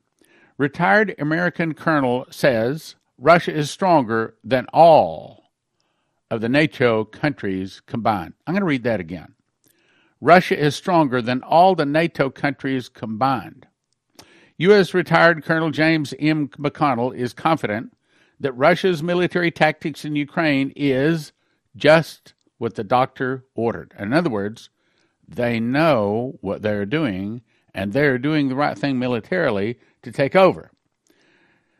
Retired 0.56 1.14
American 1.18 1.75
colonel 1.75 2.26
says 2.30 2.97
Russia 3.18 3.52
is 3.54 3.70
stronger 3.70 4.35
than 4.42 4.66
all 4.73 5.50
of 6.30 6.40
the 6.40 6.49
NATO 6.49 7.04
countries 7.04 7.82
combined. 7.87 8.35
I'm 8.47 8.54
going 8.54 8.61
to 8.61 8.66
read 8.66 8.85
that 8.85 9.00
again. 9.00 9.35
Russia 10.21 10.59
is 10.59 10.77
stronger 10.77 11.23
than 11.23 11.43
all 11.43 11.75
the 11.75 11.87
NATO 11.87 12.31
countries 12.31 12.89
combined. 12.89 13.67
U.S. 14.59 14.93
retired 14.93 15.45
Colonel 15.45 15.71
James 15.71 16.12
M. 16.19 16.49
McConnell 16.49 17.17
is 17.17 17.33
confident 17.33 17.97
that 18.39 18.53
Russia's 18.53 19.03
military 19.03 19.50
tactics 19.50 20.05
in 20.05 20.17
Ukraine 20.17 20.73
is 20.77 21.33
just 21.77 22.35
what 22.59 22.75
the 22.75 22.85
doctor 22.85 23.47
ordered. 23.55 23.95
In 23.99 24.12
other 24.12 24.29
words, 24.29 24.69
they 25.27 25.61
know 25.61 26.39
what 26.41 26.61
they're 26.61 26.85
doing 26.85 27.43
and 27.75 27.93
they're 27.93 28.19
doing 28.19 28.49
the 28.49 28.55
right 28.55 28.77
thing 28.77 28.99
militarily 28.99 29.79
to 30.03 30.12
take 30.12 30.37
over. 30.37 30.71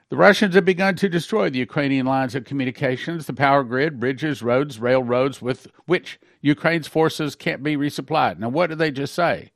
The 0.09 0.17
Russians 0.17 0.55
have 0.55 0.65
begun 0.65 0.97
to 0.97 1.09
destroy 1.09 1.51
the 1.51 1.59
Ukrainian 1.59 2.07
lines 2.07 2.35
of 2.35 2.45
communications, 2.45 3.27
the 3.27 3.33
power 3.33 3.63
grid, 3.63 4.01
bridges, 4.01 4.43
roads, 4.43 4.79
railroads 4.79 5.41
with 5.43 5.69
which 5.87 6.19
Ukraine's 6.41 6.89
forces 6.89 7.37
can't 7.37 7.63
be 7.63 7.77
resupplied. 7.77 8.39
Now, 8.39 8.49
what 8.49 8.69
did 8.69 8.79
they 8.79 8.91
just 8.91 9.15
say? 9.15 9.53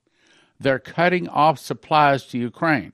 They're 0.61 0.79
cutting 0.79 1.29
off 1.29 1.59
supplies 1.59 2.27
to 2.27 2.39
Ukraine. 2.39 2.93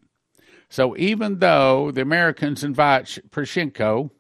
So 0.69 0.97
even 0.97 1.41
though 1.41 1.91
the 1.91 2.03
Americans 2.03 2.63
invite 2.63 3.19
Poroshenko, 3.31 4.11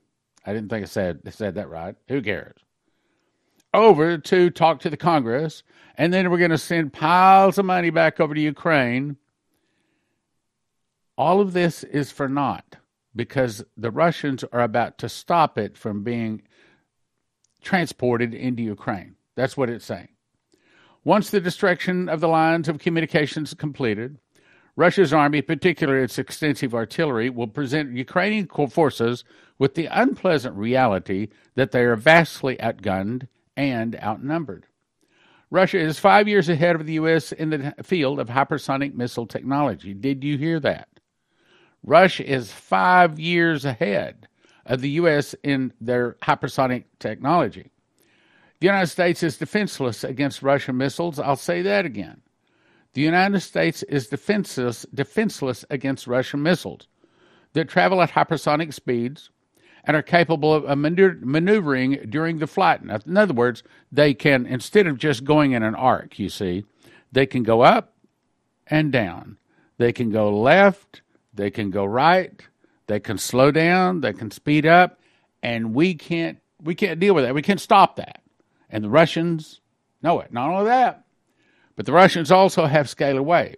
I 0.45 0.53
didn't 0.53 0.69
think 0.69 0.83
I 0.83 0.87
said 0.87 1.21
said 1.33 1.55
that 1.55 1.69
right. 1.69 1.95
Who 2.09 2.21
cares? 2.21 2.61
Over 3.73 4.19
to 4.19 4.50
talk 4.50 4.81
to 4.81 4.91
the 4.91 4.97
Congress, 4.97 5.62
and 5.97 6.12
then 6.12 6.29
we're 6.31 6.39
going 6.39 6.50
to 6.50 6.59
send 6.59 6.93
piles 6.93 7.57
of 7.57 7.67
money 7.67 7.91
back 7.91 8.19
over 8.19 8.35
to 8.35 8.41
Ukraine. 8.41 9.17
All 11.17 11.41
of 11.41 11.53
this 11.53 11.85
is 11.85 12.11
for 12.11 12.29
naught 12.29 12.77
because 13.15 13.65
the 13.77 13.91
Russians 13.91 14.43
are 14.53 14.62
about 14.62 14.99
to 14.99 15.09
stop 15.09 15.57
it 15.57 15.77
from 15.77 16.03
being 16.03 16.43
transported 17.62 18.35
into 18.35 18.62
Ukraine. 18.62 19.15
That's 19.37 19.57
what 19.57 19.71
it's 19.71 19.85
saying. 19.85 20.09
Once 21.05 21.31
the 21.31 21.41
destruction 21.41 22.09
of 22.09 22.21
the 22.21 22.29
lines 22.29 22.69
of 22.69 22.79
communications 22.79 23.51
is 23.51 23.55
completed, 23.55 24.19
Russia's 24.77 25.13
army, 25.13 25.43
particularly 25.43 26.05
its 26.05 26.19
extensive 26.19 26.75
artillery, 26.75 27.31
will 27.31 27.49
present 27.49 27.97
Ukrainian 27.97 28.47
forces 28.47 29.25
with 29.59 29.75
the 29.75 29.87
unpleasant 29.87 30.57
reality 30.57 31.29
that 31.55 31.71
they 31.71 31.83
are 31.83 31.97
vastly 31.97 32.57
outgunned 32.57 33.29
and 33.57 33.97
outnumbered. 33.97 34.67
Russia 35.51 35.79
is 35.79 35.99
five 35.99 36.29
years 36.29 36.49
ahead 36.49 36.77
of 36.77 36.87
the 36.87 36.95
U.S. 36.95 37.33
in 37.33 37.51
the 37.51 37.75
field 37.83 38.21
of 38.21 38.29
hypersonic 38.29 38.95
missile 38.95 39.27
technology. 39.27 39.93
Did 39.95 40.23
you 40.23 40.39
hear 40.39 40.61
that? 40.61 40.89
Russia 41.83 42.31
is 42.31 42.53
five 42.53 43.19
years 43.19 43.65
ahead 43.65 44.29
of 44.65 44.81
the 44.81 44.91
U.S. 44.91 45.35
in 45.43 45.73
their 45.81 46.13
hypersonic 46.23 46.85
technology. 47.01 47.71
The 48.61 48.67
United 48.67 48.88
States 48.88 49.23
is 49.23 49.38
defenseless 49.38 50.05
against 50.05 50.43
Russian 50.43 50.76
missiles. 50.76 51.19
I'll 51.19 51.37
say 51.37 51.62
that 51.62 51.87
again. 51.87 52.21
The 52.93 53.00
United 53.00 53.40
States 53.40 53.83
is 53.85 54.09
defenseless, 54.09 54.85
defenseless 54.93 55.64
against 55.71 56.07
Russian 56.07 56.43
missiles 56.43 56.87
that 57.52 57.69
travel 57.69 58.02
at 58.02 58.11
hypersonic 58.11 58.75
speeds 58.75 59.31
and 59.85 59.97
are 59.97 60.02
capable 60.02 60.52
of 60.52 60.69
uh, 60.69 60.76
maneuvering 60.76 62.07
during 62.11 62.38
the 62.38 62.47
flight. 62.47 62.83
In 62.83 63.17
other 63.17 63.33
words, 63.33 63.62
they 63.90 64.12
can, 64.12 64.45
instead 64.47 64.87
of 64.87 64.99
just 64.99 65.25
going 65.25 65.52
in 65.52 65.62
an 65.62 65.75
arc, 65.75 66.19
you 66.19 66.29
see, 66.29 66.64
they 67.12 67.26
can 67.26 67.43
go 67.43 67.62
up 67.62 67.95
and 68.67 68.93
down. 68.93 69.38
They 69.79 69.93
can 69.93 70.11
go 70.11 70.38
left 70.38 71.00
they 71.33 71.50
can 71.50 71.71
go 71.71 71.85
right, 71.85 72.47
they 72.87 73.00
can 73.00 73.19
slow 73.19 73.50
down, 73.50 74.00
they 74.00 74.12
can 74.12 74.31
speed 74.31 74.67
up, 74.67 74.99
and 75.43 75.75
we 75.75 75.95
can't 75.95 76.38
we 76.62 76.75
can't 76.75 77.00
deal 77.00 77.14
with 77.14 77.25
that. 77.25 77.35
We 77.35 77.43
can't 77.43 77.61
stop 77.61 77.97
that. 77.97 78.21
And 78.71 78.85
the 78.85 78.91
Russians 78.91 79.61
know 80.03 80.21
it. 80.21 80.33
Not 80.33 80.49
only 80.50 80.65
that, 80.65 81.05
but 81.77 81.87
the 81.87 81.93
Russians 81.93 82.31
also 82.31 82.67
have 82.67 82.87
scalar 82.87 83.25
wave, 83.25 83.57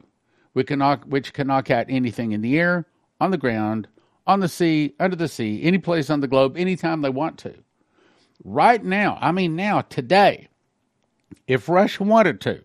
which 0.52 0.66
can 0.66 0.78
knock, 0.78 1.04
which 1.04 1.32
can 1.32 1.46
knock 1.46 1.70
out 1.70 1.86
anything 1.88 2.32
in 2.32 2.40
the 2.40 2.58
air, 2.58 2.86
on 3.20 3.30
the 3.30 3.38
ground, 3.38 3.88
on 4.26 4.40
the 4.40 4.48
sea, 4.48 4.94
under 4.98 5.16
the 5.16 5.28
sea, 5.28 5.62
any 5.62 5.78
place 5.78 6.10
on 6.10 6.20
the 6.20 6.28
globe, 6.28 6.56
anytime 6.56 7.02
they 7.02 7.10
want 7.10 7.38
to. 7.38 7.54
Right 8.44 8.82
now, 8.82 9.18
I 9.20 9.32
mean 9.32 9.54
now, 9.54 9.82
today, 9.82 10.48
if 11.46 11.68
Russia 11.68 12.02
wanted 12.04 12.40
to, 12.42 12.64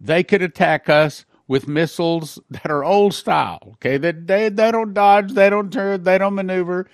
they 0.00 0.22
could 0.22 0.42
attack 0.42 0.88
us 0.88 1.24
with 1.48 1.68
missiles 1.68 2.38
that 2.50 2.70
are 2.70 2.84
old 2.84 3.14
style. 3.14 3.60
Okay, 3.74 3.96
that 3.98 4.26
they, 4.26 4.48
they 4.48 4.70
don't 4.70 4.94
dodge, 4.94 5.32
they 5.32 5.50
don't 5.50 5.72
turn, 5.72 6.02
they 6.02 6.18
don't 6.18 6.34
maneuver, 6.34 6.88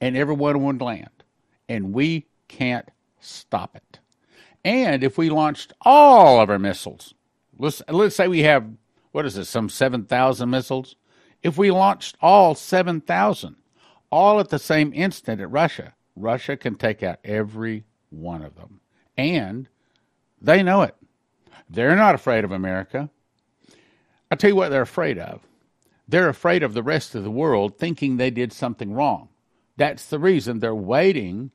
and 0.00 0.16
everyone 0.16 0.62
would 0.62 0.80
land. 0.80 1.10
And 1.68 1.92
we 1.92 2.26
can't 2.48 2.88
stop 3.20 3.76
it. 3.76 3.98
And 4.64 5.04
if 5.04 5.16
we 5.16 5.30
launched 5.30 5.72
all 5.82 6.40
of 6.40 6.50
our 6.50 6.58
missiles, 6.58 7.14
let's 7.58 7.82
let's 7.88 8.16
say 8.16 8.28
we 8.28 8.42
have 8.42 8.66
what 9.12 9.26
is 9.26 9.36
it, 9.36 9.46
some 9.46 9.68
seven 9.68 10.04
thousand 10.04 10.50
missiles. 10.50 10.96
If 11.42 11.56
we 11.56 11.70
launched 11.70 12.16
all 12.20 12.54
seven 12.54 13.00
thousand, 13.00 13.56
all 14.10 14.40
at 14.40 14.48
the 14.48 14.58
same 14.58 14.92
instant 14.92 15.40
at 15.40 15.50
Russia, 15.50 15.94
Russia 16.16 16.56
can 16.56 16.74
take 16.74 17.02
out 17.02 17.18
every 17.24 17.84
one 18.10 18.42
of 18.42 18.56
them. 18.56 18.80
And 19.16 19.68
they 20.40 20.62
know 20.62 20.82
it. 20.82 20.94
They're 21.70 21.96
not 21.96 22.14
afraid 22.14 22.44
of 22.44 22.52
America. 22.52 23.10
I 24.30 24.36
tell 24.36 24.50
you 24.50 24.56
what 24.56 24.70
they're 24.70 24.82
afraid 24.82 25.18
of. 25.18 25.40
They're 26.06 26.28
afraid 26.28 26.62
of 26.62 26.74
the 26.74 26.82
rest 26.82 27.14
of 27.14 27.22
the 27.22 27.30
world 27.30 27.78
thinking 27.78 28.16
they 28.16 28.30
did 28.30 28.52
something 28.52 28.92
wrong. 28.92 29.28
That's 29.76 30.06
the 30.06 30.18
reason 30.18 30.58
they're 30.58 30.74
waiting 30.74 31.50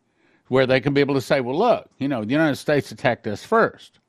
where 0.47 0.65
they 0.65 0.81
can 0.81 0.93
be 0.93 1.01
able 1.01 1.15
to 1.15 1.21
say, 1.21 1.41
well, 1.41 1.57
look, 1.57 1.89
you 1.97 2.07
know, 2.07 2.23
the 2.23 2.31
United 2.31 2.57
States 2.57 2.91
attacked 2.91 3.27
us 3.27 3.43
first. 3.43 3.99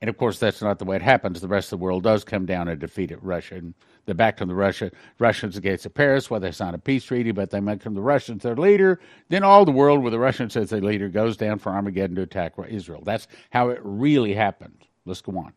And 0.00 0.10
of 0.10 0.18
course, 0.18 0.38
that's 0.38 0.62
not 0.62 0.78
the 0.78 0.84
way 0.84 0.96
it 0.96 1.02
happens. 1.02 1.40
The 1.40 1.48
rest 1.48 1.72
of 1.72 1.78
the 1.78 1.84
world 1.84 2.02
does 2.02 2.22
come 2.22 2.46
down 2.46 2.68
and 2.68 2.78
defeat 2.78 3.10
it, 3.10 3.22
Russia. 3.22 3.56
And 3.56 3.74
they're 4.04 4.14
back 4.14 4.36
to 4.36 4.44
the 4.44 4.54
Russia, 4.54 4.90
Russians 5.18 5.56
against 5.56 5.92
Paris, 5.94 6.30
where 6.30 6.38
they 6.38 6.52
sign 6.52 6.74
a 6.74 6.78
peace 6.78 7.04
treaty, 7.04 7.32
but 7.32 7.50
they 7.50 7.60
make 7.60 7.80
them 7.80 7.94
the 7.94 8.02
Russians 8.02 8.42
their 8.42 8.56
leader. 8.56 9.00
Then 9.30 9.42
all 9.42 9.64
the 9.64 9.72
world, 9.72 10.02
with 10.02 10.12
the 10.12 10.18
Russians 10.18 10.56
as 10.56 10.70
their 10.70 10.80
leader, 10.80 11.08
goes 11.08 11.36
down 11.36 11.58
for 11.58 11.72
Armageddon 11.72 12.16
to 12.16 12.22
attack 12.22 12.54
Israel. 12.68 13.02
That's 13.04 13.26
how 13.50 13.70
it 13.70 13.80
really 13.82 14.34
happened. 14.34 14.86
Let's 15.06 15.22
go 15.22 15.36
on. 15.38 15.52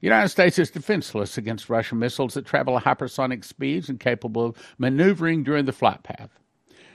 The 0.00 0.06
United 0.06 0.28
States 0.28 0.58
is 0.60 0.70
defenseless 0.70 1.36
against 1.36 1.68
Russian 1.68 1.98
missiles 1.98 2.34
that 2.34 2.46
travel 2.46 2.76
at 2.76 2.84
hypersonic 2.84 3.44
speeds 3.44 3.88
and 3.88 3.98
capable 3.98 4.46
of 4.46 4.56
maneuvering 4.78 5.42
during 5.42 5.64
the 5.64 5.72
flight 5.72 6.04
path. 6.04 6.30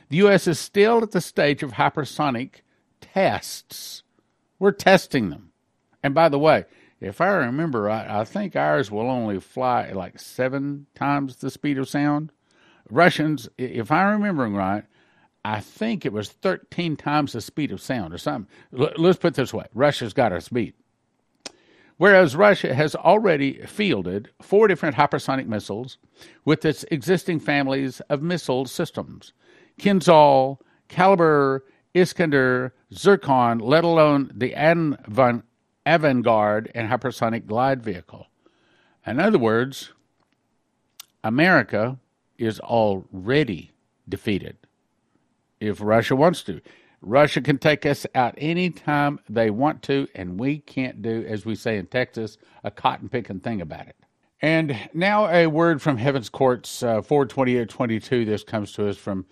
The 0.10 0.18
U.S. 0.18 0.48
is 0.48 0.60
still 0.60 1.02
at 1.02 1.12
the 1.12 1.22
stage 1.22 1.64
of 1.64 1.74
hypersonic 1.74 2.62
tests. 3.02 4.04
We're 4.60 4.72
testing 4.72 5.30
them. 5.30 5.52
And 6.04 6.14
by 6.14 6.30
the 6.30 6.40
way, 6.40 6.66
if 7.00 7.20
I 7.20 7.28
remember 7.28 7.82
right, 7.82 8.10
I 8.10 8.24
think 8.24 8.56
ours 8.56 8.90
will 8.90 9.10
only 9.10 9.40
fly 9.40 9.92
like 9.92 10.20
seven 10.20 10.88
times 10.96 11.38
the 11.38 11.52
speed 11.52 11.78
of 11.78 11.90
sound. 11.90 12.32
Russians, 12.90 13.50
if 13.58 13.92
I'm 13.92 14.12
remembering 14.12 14.56
right, 14.56 14.86
I 15.46 15.60
think 15.60 16.06
it 16.06 16.14
was 16.14 16.30
13 16.30 16.96
times 16.96 17.34
the 17.34 17.42
speed 17.42 17.72
of 17.72 17.82
sound 17.82 18.14
or 18.14 18.18
something. 18.18 18.50
Let's 18.72 19.20
put 19.20 19.34
this 19.36 19.54
way 19.54 19.66
Russia's 19.74 20.14
got 20.14 20.32
our 20.32 20.40
speed. 20.40 20.74
Whereas 21.98 22.36
Russia 22.36 22.74
has 22.74 22.96
already 22.96 23.62
fielded 23.66 24.30
four 24.42 24.68
different 24.68 24.96
hypersonic 24.96 25.46
missiles 25.46 25.98
with 26.44 26.66
its 26.66 26.84
existing 26.90 27.40
families 27.40 28.00
of 28.10 28.22
missile 28.22 28.66
systems 28.66 29.34
Kinzhal, 29.80 30.60
Kalibr, 30.90 31.62
Iskander, 31.94 32.74
Zircon, 32.94 33.60
let 33.60 33.84
alone 33.84 34.32
the 34.34 34.52
Avangard 34.52 35.04
and 35.86 36.90
hypersonic 36.90 37.46
glide 37.46 37.82
vehicle. 37.84 38.28
In 39.06 39.20
other 39.20 39.40
words, 39.40 39.92
America 41.24 42.00
is 42.38 42.60
already 42.60 43.72
defeated 44.08 44.58
if 45.60 45.82
Russia 45.82 46.16
wants 46.16 46.44
to. 46.44 46.62
Russia 47.02 47.42
can 47.42 47.58
take 47.58 47.86
us 47.86 48.06
out 48.16 48.34
anytime 48.38 49.20
they 49.28 49.50
want 49.50 49.82
to, 49.84 50.08
and 50.16 50.40
we 50.40 50.60
can't 50.60 51.02
do, 51.02 51.26
as 51.28 51.46
we 51.46 51.54
say 51.56 51.78
in 51.78 51.86
Texas, 51.86 52.38
a 52.64 52.72
cotton 52.72 53.10
picking 53.10 53.42
thing 53.42 53.62
about 53.62 53.88
it. 53.88 53.98
And 54.42 54.78
now 54.94 55.30
a 55.30 55.48
word 55.48 55.82
from 55.82 55.98
Heaven's 55.98 56.30
Courts, 56.30 56.84
uh, 56.84 57.02
42822. 57.02 58.26
This 58.26 58.44
comes 58.44 58.72
to 58.74 58.88
us 58.88 58.98
from 58.98 59.26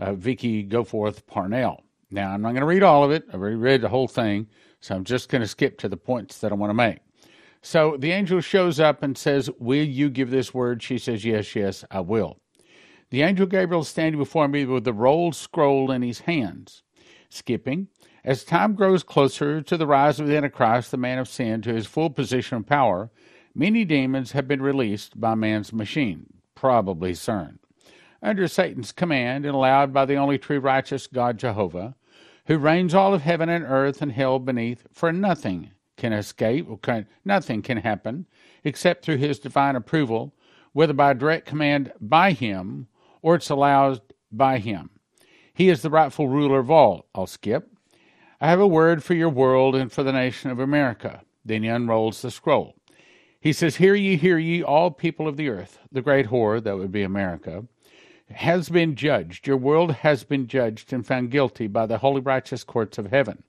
uh, 0.00 0.14
Vicky 0.14 0.64
Goforth 0.64 1.26
Parnell. 1.26 1.84
Now, 2.10 2.30
I'm 2.30 2.42
not 2.42 2.50
going 2.50 2.60
to 2.60 2.66
read 2.66 2.82
all 2.82 3.04
of 3.04 3.10
it. 3.10 3.24
I've 3.28 3.40
already 3.40 3.56
read 3.56 3.82
the 3.82 3.88
whole 3.88 4.08
thing, 4.08 4.48
so 4.80 4.94
I'm 4.94 5.04
just 5.04 5.28
going 5.28 5.42
to 5.42 5.48
skip 5.48 5.78
to 5.78 5.88
the 5.88 5.96
points 5.96 6.38
that 6.38 6.52
I 6.52 6.54
want 6.54 6.70
to 6.70 6.74
make. 6.74 6.98
So 7.60 7.96
the 7.98 8.12
angel 8.12 8.40
shows 8.40 8.80
up 8.80 9.02
and 9.02 9.18
says, 9.18 9.50
Will 9.58 9.84
you 9.84 10.08
give 10.08 10.30
this 10.30 10.54
word? 10.54 10.82
She 10.82 10.98
says, 10.98 11.24
Yes, 11.24 11.54
yes, 11.54 11.84
I 11.90 12.00
will. 12.00 12.40
The 13.10 13.22
angel 13.22 13.46
Gabriel 13.46 13.82
is 13.82 13.88
standing 13.88 14.18
before 14.18 14.48
me 14.48 14.64
with 14.64 14.84
the 14.84 14.92
rolled 14.92 15.34
scroll 15.34 15.90
in 15.90 16.02
his 16.02 16.20
hands. 16.20 16.82
Skipping, 17.30 17.88
as 18.24 18.44
time 18.44 18.74
grows 18.74 19.02
closer 19.02 19.62
to 19.62 19.76
the 19.76 19.86
rise 19.86 20.20
of 20.20 20.26
the 20.26 20.36
Antichrist, 20.36 20.90
the 20.90 20.96
man 20.96 21.18
of 21.18 21.28
sin, 21.28 21.62
to 21.62 21.74
his 21.74 21.86
full 21.86 22.10
position 22.10 22.58
of 22.58 22.66
power, 22.66 23.10
many 23.54 23.84
demons 23.84 24.32
have 24.32 24.46
been 24.46 24.62
released 24.62 25.20
by 25.20 25.34
man's 25.34 25.72
machine, 25.72 26.26
probably 26.54 27.12
CERN, 27.12 27.58
under 28.22 28.48
Satan's 28.48 28.92
command 28.92 29.44
and 29.46 29.54
allowed 29.54 29.92
by 29.92 30.04
the 30.04 30.16
only 30.16 30.38
true 30.38 30.60
righteous 30.60 31.06
God 31.06 31.38
Jehovah, 31.38 31.94
who 32.46 32.58
reigns 32.58 32.94
all 32.94 33.14
of 33.14 33.22
heaven 33.22 33.48
and 33.48 33.64
earth 33.64 34.02
and 34.02 34.12
hell 34.12 34.38
beneath, 34.38 34.86
for 34.92 35.12
nothing 35.12 35.70
can 35.96 36.12
escape, 36.12 36.66
can, 36.82 37.06
nothing 37.24 37.62
can 37.62 37.78
happen 37.78 38.26
except 38.64 39.04
through 39.04 39.16
his 39.16 39.38
divine 39.38 39.76
approval, 39.76 40.34
whether 40.72 40.92
by 40.92 41.12
direct 41.12 41.46
command 41.46 41.92
by 42.00 42.32
him 42.32 42.88
or 43.22 43.34
it's 43.34 43.50
allowed 43.50 44.00
by 44.30 44.58
him. 44.58 44.90
He 45.52 45.68
is 45.68 45.82
the 45.82 45.90
rightful 45.90 46.28
ruler 46.28 46.60
of 46.60 46.70
all. 46.70 47.06
I'll 47.14 47.26
skip. 47.26 47.70
I 48.40 48.48
have 48.48 48.60
a 48.60 48.66
word 48.66 49.02
for 49.02 49.14
your 49.14 49.28
world 49.28 49.74
and 49.74 49.90
for 49.90 50.04
the 50.04 50.12
nation 50.12 50.50
of 50.50 50.60
America. 50.60 51.22
Then 51.44 51.64
he 51.64 51.68
unrolls 51.68 52.22
the 52.22 52.30
scroll. 52.30 52.76
He 53.40 53.52
says, 53.52 53.76
Hear 53.76 53.94
ye, 53.94 54.16
hear 54.16 54.38
ye, 54.38 54.62
all 54.62 54.90
people 54.90 55.26
of 55.26 55.36
the 55.36 55.48
earth. 55.48 55.78
The 55.90 56.02
great 56.02 56.26
whore, 56.26 56.62
that 56.62 56.76
would 56.76 56.92
be 56.92 57.02
America, 57.02 57.64
has 58.30 58.68
been 58.68 58.94
judged. 58.94 59.46
Your 59.46 59.56
world 59.56 59.92
has 59.92 60.24
been 60.24 60.46
judged 60.46 60.92
and 60.92 61.06
found 61.06 61.30
guilty 61.30 61.66
by 61.66 61.86
the 61.86 61.98
holy 61.98 62.20
righteous 62.20 62.64
courts 62.64 62.98
of 62.98 63.06
heaven. 63.06 63.42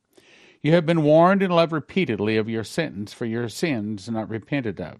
You 0.62 0.74
have 0.74 0.86
been 0.86 1.04
warned 1.04 1.42
and 1.42 1.54
loved 1.54 1.72
repeatedly 1.72 2.38
of 2.38 2.50
your 2.50 2.64
sentence 2.64 3.14
for 3.14 3.26
your 3.26 3.50
sins 3.50 4.10
not 4.10 4.30
repented 4.30 4.80
of. 4.82 4.98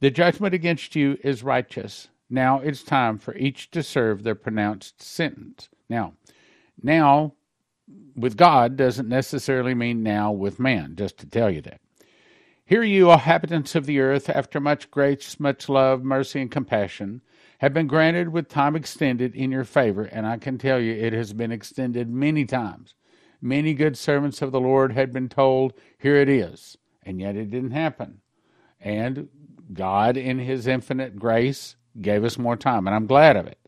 The 0.00 0.10
judgment 0.10 0.54
against 0.54 0.96
you 0.96 1.18
is 1.22 1.42
righteous. 1.42 2.08
Now 2.28 2.60
it's 2.60 2.82
time 2.82 3.18
for 3.18 3.36
each 3.36 3.70
to 3.72 3.82
serve 3.82 4.22
their 4.22 4.34
pronounced 4.34 5.02
sentence. 5.02 5.68
Now, 5.88 6.14
now 6.82 7.34
with 8.16 8.36
God 8.36 8.76
doesn't 8.76 9.08
necessarily 9.08 9.74
mean 9.74 10.02
now 10.02 10.32
with 10.32 10.60
man, 10.60 10.94
just 10.96 11.18
to 11.18 11.26
tell 11.26 11.50
you 11.50 11.60
that. 11.62 11.80
Hear 12.64 12.82
you, 12.84 13.10
inhabitants 13.10 13.74
of 13.74 13.86
the 13.86 13.98
earth, 13.98 14.30
after 14.30 14.60
much 14.60 14.90
grace, 14.90 15.40
much 15.40 15.68
love, 15.68 16.04
mercy, 16.04 16.40
and 16.40 16.50
compassion, 16.50 17.20
have 17.60 17.74
been 17.74 17.86
granted 17.86 18.30
with 18.30 18.48
time 18.48 18.74
extended 18.74 19.34
in 19.34 19.50
your 19.52 19.64
favor, 19.64 20.04
and 20.04 20.26
I 20.26 20.38
can 20.38 20.56
tell 20.56 20.80
you 20.80 20.94
it 20.94 21.12
has 21.12 21.34
been 21.34 21.52
extended 21.52 22.08
many 22.08 22.46
times. 22.46 22.94
Many 23.42 23.74
good 23.74 23.98
servants 23.98 24.40
of 24.40 24.50
the 24.50 24.60
Lord 24.60 24.92
had 24.92 25.12
been 25.12 25.28
told, 25.28 25.74
Here 25.98 26.16
it 26.16 26.28
is, 26.30 26.78
and 27.02 27.20
yet 27.20 27.36
it 27.36 27.50
didn't 27.50 27.72
happen. 27.72 28.22
And 28.80 29.28
God, 29.74 30.16
in 30.16 30.38
His 30.38 30.66
infinite 30.66 31.18
grace, 31.18 31.76
gave 32.00 32.24
us 32.24 32.38
more 32.38 32.56
time, 32.56 32.86
and 32.86 32.96
I'm 32.96 33.06
glad 33.06 33.36
of 33.36 33.46
it. 33.46 33.58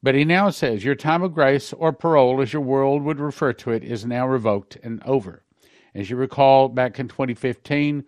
But 0.00 0.14
He 0.14 0.24
now 0.24 0.50
says, 0.50 0.84
Your 0.84 0.94
time 0.94 1.24
of 1.24 1.34
grace, 1.34 1.72
or 1.72 1.92
parole, 1.92 2.40
as 2.40 2.52
your 2.52 2.62
world 2.62 3.02
would 3.02 3.18
refer 3.18 3.52
to 3.54 3.72
it, 3.72 3.82
is 3.82 4.06
now 4.06 4.24
revoked 4.24 4.76
and 4.84 5.02
over. 5.02 5.42
As 5.96 6.10
you 6.10 6.16
recall, 6.16 6.68
back 6.68 7.00
in 7.00 7.08
2015, 7.08 8.04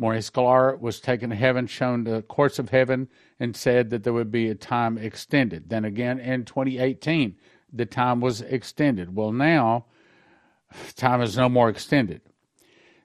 Maurice 0.00 0.30
Sklar 0.30 0.80
was 0.80 0.98
taken 0.98 1.28
to 1.28 1.36
heaven, 1.36 1.66
shown 1.66 2.04
the 2.04 2.22
courts 2.22 2.58
of 2.58 2.70
heaven, 2.70 3.06
and 3.38 3.54
said 3.54 3.90
that 3.90 4.02
there 4.02 4.14
would 4.14 4.30
be 4.30 4.48
a 4.48 4.54
time 4.54 4.96
extended. 4.96 5.68
Then 5.68 5.84
again 5.84 6.18
in 6.18 6.46
2018, 6.46 7.36
the 7.70 7.84
time 7.84 8.22
was 8.22 8.40
extended. 8.40 9.14
Well, 9.14 9.30
now 9.30 9.84
time 10.96 11.20
is 11.20 11.36
no 11.36 11.50
more 11.50 11.68
extended. 11.68 12.22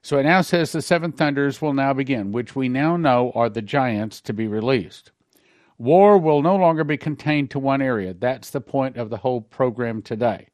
So 0.00 0.16
it 0.16 0.22
now 0.22 0.40
says 0.40 0.72
the 0.72 0.80
seven 0.80 1.12
thunders 1.12 1.60
will 1.60 1.74
now 1.74 1.92
begin, 1.92 2.32
which 2.32 2.56
we 2.56 2.66
now 2.66 2.96
know 2.96 3.30
are 3.34 3.50
the 3.50 3.60
giants 3.60 4.22
to 4.22 4.32
be 4.32 4.46
released. 4.46 5.12
War 5.76 6.16
will 6.16 6.40
no 6.40 6.56
longer 6.56 6.82
be 6.82 6.96
contained 6.96 7.50
to 7.50 7.58
one 7.58 7.82
area. 7.82 8.14
That's 8.14 8.48
the 8.48 8.62
point 8.62 8.96
of 8.96 9.10
the 9.10 9.18
whole 9.18 9.42
program 9.42 10.00
today. 10.00 10.48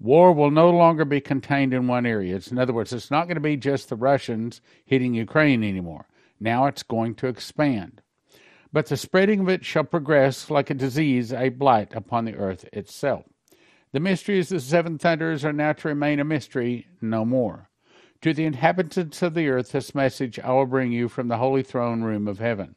War 0.00 0.32
will 0.32 0.50
no 0.50 0.70
longer 0.70 1.04
be 1.04 1.20
contained 1.20 1.74
in 1.74 1.86
one 1.86 2.06
area. 2.06 2.34
It's, 2.34 2.50
in 2.50 2.58
other 2.58 2.72
words, 2.72 2.92
it's 2.92 3.10
not 3.10 3.26
going 3.26 3.34
to 3.34 3.40
be 3.40 3.58
just 3.58 3.90
the 3.90 3.96
Russians 3.96 4.62
hitting 4.86 5.12
Ukraine 5.12 5.62
anymore. 5.62 6.08
Now 6.40 6.64
it's 6.66 6.82
going 6.82 7.14
to 7.16 7.26
expand. 7.26 8.00
But 8.72 8.86
the 8.86 8.96
spreading 8.96 9.40
of 9.40 9.48
it 9.50 9.64
shall 9.64 9.84
progress 9.84 10.48
like 10.48 10.70
a 10.70 10.74
disease, 10.74 11.34
a 11.34 11.50
blight 11.50 11.94
upon 11.94 12.24
the 12.24 12.36
earth 12.36 12.64
itself. 12.72 13.26
The 13.92 14.00
mysteries 14.00 14.50
of 14.50 14.58
the 14.58 14.66
seven 14.66 14.96
thunders 14.96 15.44
are 15.44 15.52
now 15.52 15.74
to 15.74 15.88
remain 15.88 16.18
a 16.18 16.24
mystery 16.24 16.86
no 17.02 17.24
more. 17.26 17.68
To 18.22 18.32
the 18.32 18.44
inhabitants 18.44 19.20
of 19.22 19.34
the 19.34 19.48
earth, 19.48 19.72
this 19.72 19.94
message 19.94 20.38
I 20.38 20.52
will 20.52 20.66
bring 20.66 20.92
you 20.92 21.08
from 21.08 21.28
the 21.28 21.38
holy 21.38 21.62
throne 21.62 22.02
room 22.02 22.28
of 22.28 22.38
heaven. 22.38 22.76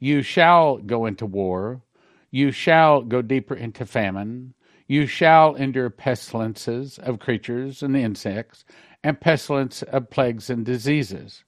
You 0.00 0.22
shall 0.22 0.78
go 0.78 1.06
into 1.06 1.26
war. 1.26 1.82
You 2.30 2.50
shall 2.50 3.02
go 3.02 3.20
deeper 3.22 3.54
into 3.54 3.84
famine. 3.84 4.54
You 4.88 5.06
shall 5.06 5.54
endure 5.54 5.90
pestilences 5.90 6.98
of 6.98 7.18
creatures 7.18 7.82
and 7.82 7.96
insects, 7.96 8.64
and 9.04 9.20
pestilence 9.20 9.82
of 9.82 10.10
plagues 10.10 10.50
and 10.50 10.64
diseases. 10.64 11.44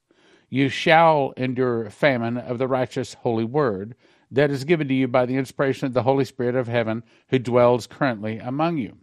You 0.51 0.69
shall 0.69 1.33
endure 1.37 1.89
famine 1.91 2.37
of 2.37 2.59
the 2.59 2.69
righteous 2.69 3.15
holy 3.15 3.45
word, 3.45 3.97
that 4.31 4.51
is 4.51 4.65
given 4.65 4.89
to 4.89 4.95
you 4.95 5.09
by 5.09 5.27
the 5.27 5.37
inspiration 5.37 5.87
of 5.87 5.95
the 5.95 6.03
Holy 6.03 6.25
Spirit 6.25 6.55
of 6.55 6.69
heaven 6.69 7.03
who 7.29 7.39
dwells 7.39 7.87
currently 7.87 8.39
among 8.39 8.79
you. 8.79 8.99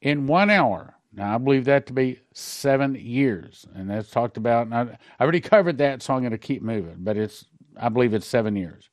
In 0.00 0.26
one 0.26 0.50
hour, 0.50 0.94
now 1.12 1.34
I 1.34 1.38
believe 1.38 1.64
that 1.66 1.86
to 1.86 1.92
be 1.92 2.20
seven 2.32 2.94
years, 2.94 3.66
and 3.74 3.90
that's 3.90 4.10
talked 4.10 4.36
about. 4.36 4.72
I, 4.72 4.82
I 4.82 5.22
already 5.22 5.40
covered 5.40 5.78
that, 5.78 6.02
so 6.02 6.14
I'm 6.14 6.20
going 6.20 6.32
to 6.32 6.38
keep 6.38 6.62
moving, 6.62 6.96
but 6.98 7.16
it's 7.16 7.44
I 7.76 7.88
believe 7.88 8.14
it's 8.14 8.26
seven 8.26 8.56
years. 8.56 8.88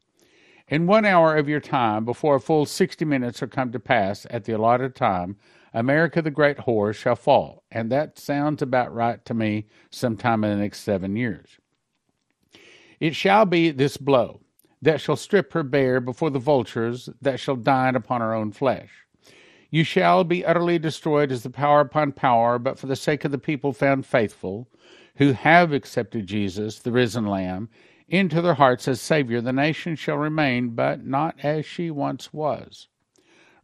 In 0.67 0.87
one 0.87 1.05
hour 1.05 1.35
of 1.35 1.47
your 1.47 1.59
time, 1.59 2.05
before 2.05 2.35
a 2.35 2.39
full 2.39 2.65
sixty 2.65 3.05
minutes 3.05 3.43
are 3.43 3.47
come 3.47 3.71
to 3.71 3.79
pass 3.79 4.25
at 4.31 4.45
the 4.45 4.53
allotted 4.53 4.95
time, 4.95 5.37
America 5.75 6.23
the 6.23 6.31
great 6.31 6.57
whore 6.57 6.93
shall 6.95 7.15
fall, 7.15 7.63
and 7.69 7.91
that 7.91 8.17
sounds 8.17 8.63
about 8.63 8.91
right 8.91 9.23
to 9.25 9.35
me 9.35 9.67
sometime 9.91 10.43
in 10.43 10.49
the 10.49 10.63
next 10.63 10.79
seven 10.79 11.15
years. 11.15 11.59
It 12.99 13.15
shall 13.15 13.45
be 13.45 13.69
this 13.69 13.97
blow 13.97 14.41
that 14.81 14.99
shall 14.99 15.15
strip 15.15 15.53
her 15.53 15.61
bare 15.61 15.99
before 15.99 16.31
the 16.31 16.39
vultures 16.39 17.09
that 17.21 17.39
shall 17.39 17.57
dine 17.57 17.95
upon 17.95 18.21
her 18.21 18.33
own 18.33 18.51
flesh. 18.51 18.89
You 19.69 19.83
shall 19.83 20.23
be 20.23 20.45
utterly 20.45 20.79
destroyed 20.79 21.31
as 21.31 21.43
the 21.43 21.49
power 21.51 21.81
upon 21.81 22.13
power, 22.13 22.57
but 22.57 22.79
for 22.79 22.87
the 22.87 22.95
sake 22.95 23.23
of 23.23 23.31
the 23.31 23.37
people 23.37 23.71
found 23.71 24.05
faithful, 24.05 24.67
who 25.17 25.33
have 25.33 25.73
accepted 25.73 26.25
Jesus, 26.25 26.79
the 26.79 26.91
risen 26.91 27.27
Lamb, 27.27 27.69
into 28.07 28.41
their 28.41 28.53
hearts 28.53 28.87
as 28.87 29.01
Savior, 29.01 29.41
the 29.41 29.53
nation 29.53 29.95
shall 29.95 30.17
remain, 30.17 30.69
but 30.69 31.05
not 31.05 31.35
as 31.43 31.65
she 31.65 31.89
once 31.89 32.31
was. 32.33 32.87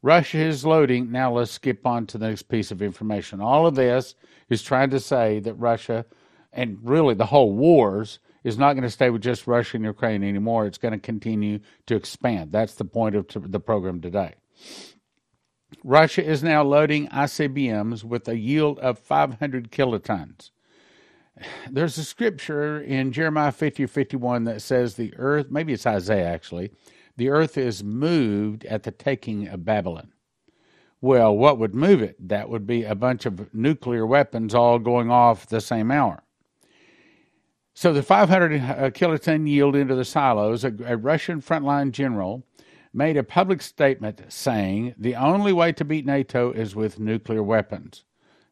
Russia 0.02 0.40
is 0.40 0.66
loading. 0.66 1.12
Now 1.12 1.34
let's 1.34 1.52
skip 1.52 1.86
on 1.86 2.08
to 2.08 2.18
the 2.18 2.28
next 2.30 2.44
piece 2.44 2.72
of 2.72 2.82
information. 2.82 3.40
All 3.40 3.68
of 3.68 3.76
this 3.76 4.16
is 4.50 4.64
trying 4.64 4.90
to 4.90 5.00
say 5.00 5.40
that 5.40 5.54
Russia, 5.54 6.06
and 6.52 6.80
really 6.82 7.14
the 7.14 7.28
whole 7.28 7.54
wars, 7.54 8.20
is 8.44 8.58
not 8.58 8.74
going 8.74 8.84
to 8.84 8.90
stay 8.90 9.12
with 9.12 9.22
just 9.22 9.46
Russia 9.46 9.78
and 9.78 9.86
Ukraine 9.86 10.24
anymore. 10.24 10.66
It's 10.66 10.80
going 10.80 10.94
to 10.94 11.00
continue 11.00 11.60
to 11.86 11.96
expand. 11.96 12.52
That's 12.52 12.74
the 12.74 12.86
point 12.86 13.16
of 13.16 13.52
the 13.52 13.60
program 13.60 14.02
today. 14.02 14.36
Russia 15.84 16.26
is 16.26 16.44
now 16.44 16.64
loading 16.64 17.08
ICBMs 17.10 18.04
with 18.04 18.28
a 18.28 18.38
yield 18.38 18.80
of 18.80 18.98
500 18.98 19.72
kilotons. 19.72 20.50
There's 21.70 21.98
a 21.98 22.04
scripture 22.04 22.80
in 22.80 23.12
Jeremiah 23.12 23.52
50 23.52 23.84
or 23.84 23.88
51 23.88 24.44
that 24.46 24.62
says 24.62 24.96
the 24.96 25.14
earth, 25.18 25.48
maybe 25.50 25.74
it's 25.74 25.86
Isaiah 25.86 26.28
actually, 26.28 26.72
the 27.18 27.30
earth 27.30 27.58
is 27.58 27.84
moved 27.84 28.66
at 28.66 28.84
the 28.84 28.92
taking 28.92 29.48
of 29.48 29.66
Babylon. 29.66 30.12
Well, 31.02 31.36
what 31.36 31.58
would 31.58 31.74
move 31.74 32.02
it? 32.02 32.16
That 32.30 32.50
would 32.50 32.68
be 32.68 32.84
a 32.84 32.96
bunch 32.96 33.26
of 33.26 33.54
nuclear 33.54 34.06
weapons 34.06 34.54
all 34.54 34.78
going 34.80 35.10
off 35.10 35.48
the 35.48 35.62
same 35.62 35.92
hour. 35.92 36.24
So 37.74 37.94
the 37.94 38.04
500 38.04 38.62
uh, 38.62 38.90
kiloton 38.92 39.48
yield 39.48 39.76
into 39.76 39.96
the 39.96 40.06
silos, 40.06 40.64
a, 40.64 40.74
a 40.86 40.98
Russian 40.98 41.42
frontline 41.42 41.92
general 41.92 42.46
made 42.94 43.18
a 43.18 43.24
public 43.24 43.62
statement 43.62 44.22
saying 44.30 44.94
the 44.98 45.16
only 45.16 45.54
way 45.54 45.72
to 45.72 45.86
beat 45.86 46.06
NATO 46.06 46.52
is 46.52 46.76
with 46.76 47.00
nuclear 47.00 47.42
weapons. 47.42 48.04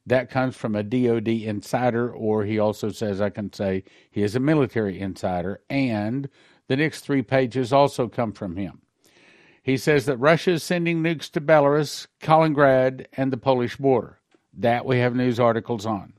That 0.09 0.31
comes 0.31 0.55
from 0.55 0.75
a 0.75 0.81
DoD 0.81 1.27
insider, 1.27 2.11
or 2.11 2.43
he 2.43 2.57
also 2.57 2.89
says 2.89 3.21
I 3.21 3.29
can 3.29 3.53
say 3.53 3.83
he 4.09 4.23
is 4.23 4.35
a 4.35 4.39
military 4.39 4.99
insider, 4.99 5.61
and 5.69 6.27
the 6.67 6.77
next 6.77 7.01
three 7.01 7.21
pages 7.21 7.71
also 7.71 8.07
come 8.07 8.31
from 8.31 8.55
him. 8.55 8.81
He 9.61 9.77
says 9.77 10.07
that 10.07 10.17
Russia 10.17 10.53
is 10.53 10.63
sending 10.63 11.03
nukes 11.03 11.29
to 11.31 11.41
Belarus, 11.41 12.07
Kaliningrad, 12.23 13.05
and 13.13 13.31
the 13.31 13.37
Polish 13.37 13.77
border. 13.77 14.17
That 14.51 14.83
we 14.83 14.97
have 14.97 15.15
news 15.15 15.39
articles 15.39 15.85
on. 15.85 16.13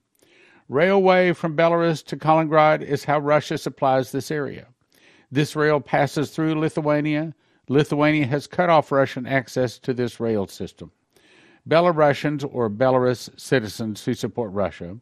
Railway 0.68 1.32
from 1.32 1.56
Belarus 1.56 2.04
to 2.06 2.16
Kaliningrad 2.16 2.82
is 2.82 3.02
how 3.02 3.18
Russia 3.18 3.58
supplies 3.58 4.12
this 4.12 4.30
area. 4.30 4.68
This 5.32 5.56
rail 5.56 5.80
passes 5.80 6.30
through 6.30 6.54
Lithuania. 6.54 7.34
Lithuania 7.68 8.26
has 8.26 8.46
cut 8.46 8.70
off 8.70 8.92
Russian 8.92 9.26
access 9.26 9.80
to 9.80 9.92
this 9.92 10.20
rail 10.20 10.46
system. 10.46 10.92
Belarusians 11.68 12.48
or 12.50 12.70
Belarus 12.70 13.28
citizens 13.38 14.04
who 14.04 14.14
support 14.14 14.52
Russia 14.52 14.96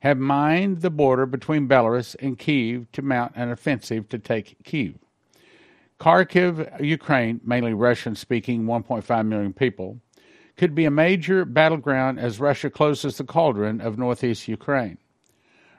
have 0.00 0.18
mined 0.18 0.80
the 0.80 0.90
border 0.90 1.26
between 1.26 1.68
Belarus 1.68 2.14
and 2.20 2.38
Kiev 2.38 2.90
to 2.92 3.02
mount 3.02 3.32
an 3.34 3.50
offensive 3.50 4.08
to 4.08 4.18
take 4.18 4.56
Kiev. 4.64 4.94
Kharkiv, 5.98 6.80
Ukraine, 6.80 7.40
mainly 7.44 7.74
Russian 7.74 8.14
speaking 8.14 8.64
1.5 8.64 9.26
million 9.26 9.52
people, 9.52 9.98
could 10.56 10.74
be 10.74 10.84
a 10.84 10.90
major 10.90 11.44
battleground 11.44 12.20
as 12.20 12.40
Russia 12.40 12.70
closes 12.70 13.16
the 13.16 13.24
cauldron 13.24 13.80
of 13.80 13.98
northeast 13.98 14.46
Ukraine. 14.48 14.98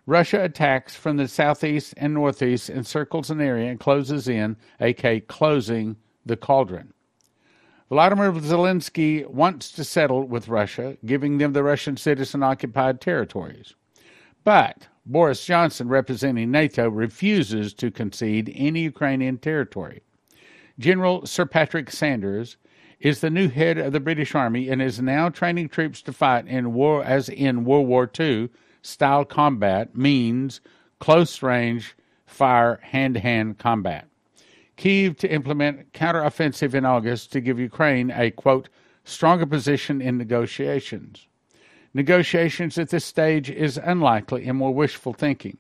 Russia 0.05 0.43
attacks 0.43 0.95
from 0.95 1.17
the 1.17 1.27
southeast 1.27 1.93
and 1.95 2.13
northeast, 2.13 2.69
encircles 2.69 3.29
an 3.29 3.39
area, 3.39 3.69
and 3.69 3.79
closes 3.79 4.27
in, 4.27 4.57
aka 4.79 5.19
closing 5.21 5.95
the 6.25 6.35
cauldron. 6.35 6.93
Vladimir 7.89 8.31
Zelensky 8.33 9.25
wants 9.25 9.71
to 9.71 9.83
settle 9.83 10.23
with 10.23 10.47
Russia, 10.47 10.95
giving 11.05 11.39
them 11.39 11.53
the 11.53 11.63
Russian 11.63 11.97
citizen 11.97 12.43
occupied 12.43 13.01
territories. 13.01 13.73
But 14.43 14.87
Boris 15.07 15.43
Johnson, 15.43 15.87
representing 15.87 16.51
NATO, 16.51 16.87
refuses 16.87 17.73
to 17.75 17.89
concede 17.89 18.53
any 18.55 18.81
Ukrainian 18.81 19.39
territory. 19.39 20.03
General 20.77 21.25
Sir 21.25 21.45
Patrick 21.45 21.89
Sanders 21.89 22.57
is 22.99 23.21
the 23.21 23.31
new 23.31 23.49
head 23.49 23.79
of 23.79 23.91
the 23.91 23.99
British 23.99 24.35
Army 24.35 24.69
and 24.69 24.81
is 24.81 25.01
now 25.01 25.29
training 25.29 25.69
troops 25.69 26.03
to 26.03 26.13
fight 26.13 26.47
in 26.47 26.73
war 26.73 27.03
as 27.03 27.27
in 27.27 27.65
World 27.65 27.87
War 27.87 28.09
II 28.19 28.49
style 28.83 29.25
combat 29.25 29.95
means 29.95 30.61
close 30.99 31.41
range 31.41 31.95
fire 32.27 32.79
hand 32.83 33.15
to 33.15 33.19
hand 33.19 33.57
combat. 33.57 34.08
Kiev 34.79 35.17
to 35.17 35.29
implement 35.29 35.91
counteroffensive 35.91 36.73
in 36.73 36.85
August 36.85 37.33
to 37.33 37.41
give 37.41 37.59
Ukraine 37.59 38.11
a 38.11 38.31
quote 38.31 38.69
stronger 39.03 39.45
position 39.45 40.01
in 40.01 40.17
negotiations. 40.17 41.27
Negotiations 41.93 42.77
at 42.77 42.89
this 42.89 43.03
stage 43.03 43.49
is 43.49 43.77
unlikely 43.77 44.47
and 44.47 44.57
more 44.57 44.73
wishful 44.73 45.11
thinking. 45.11 45.57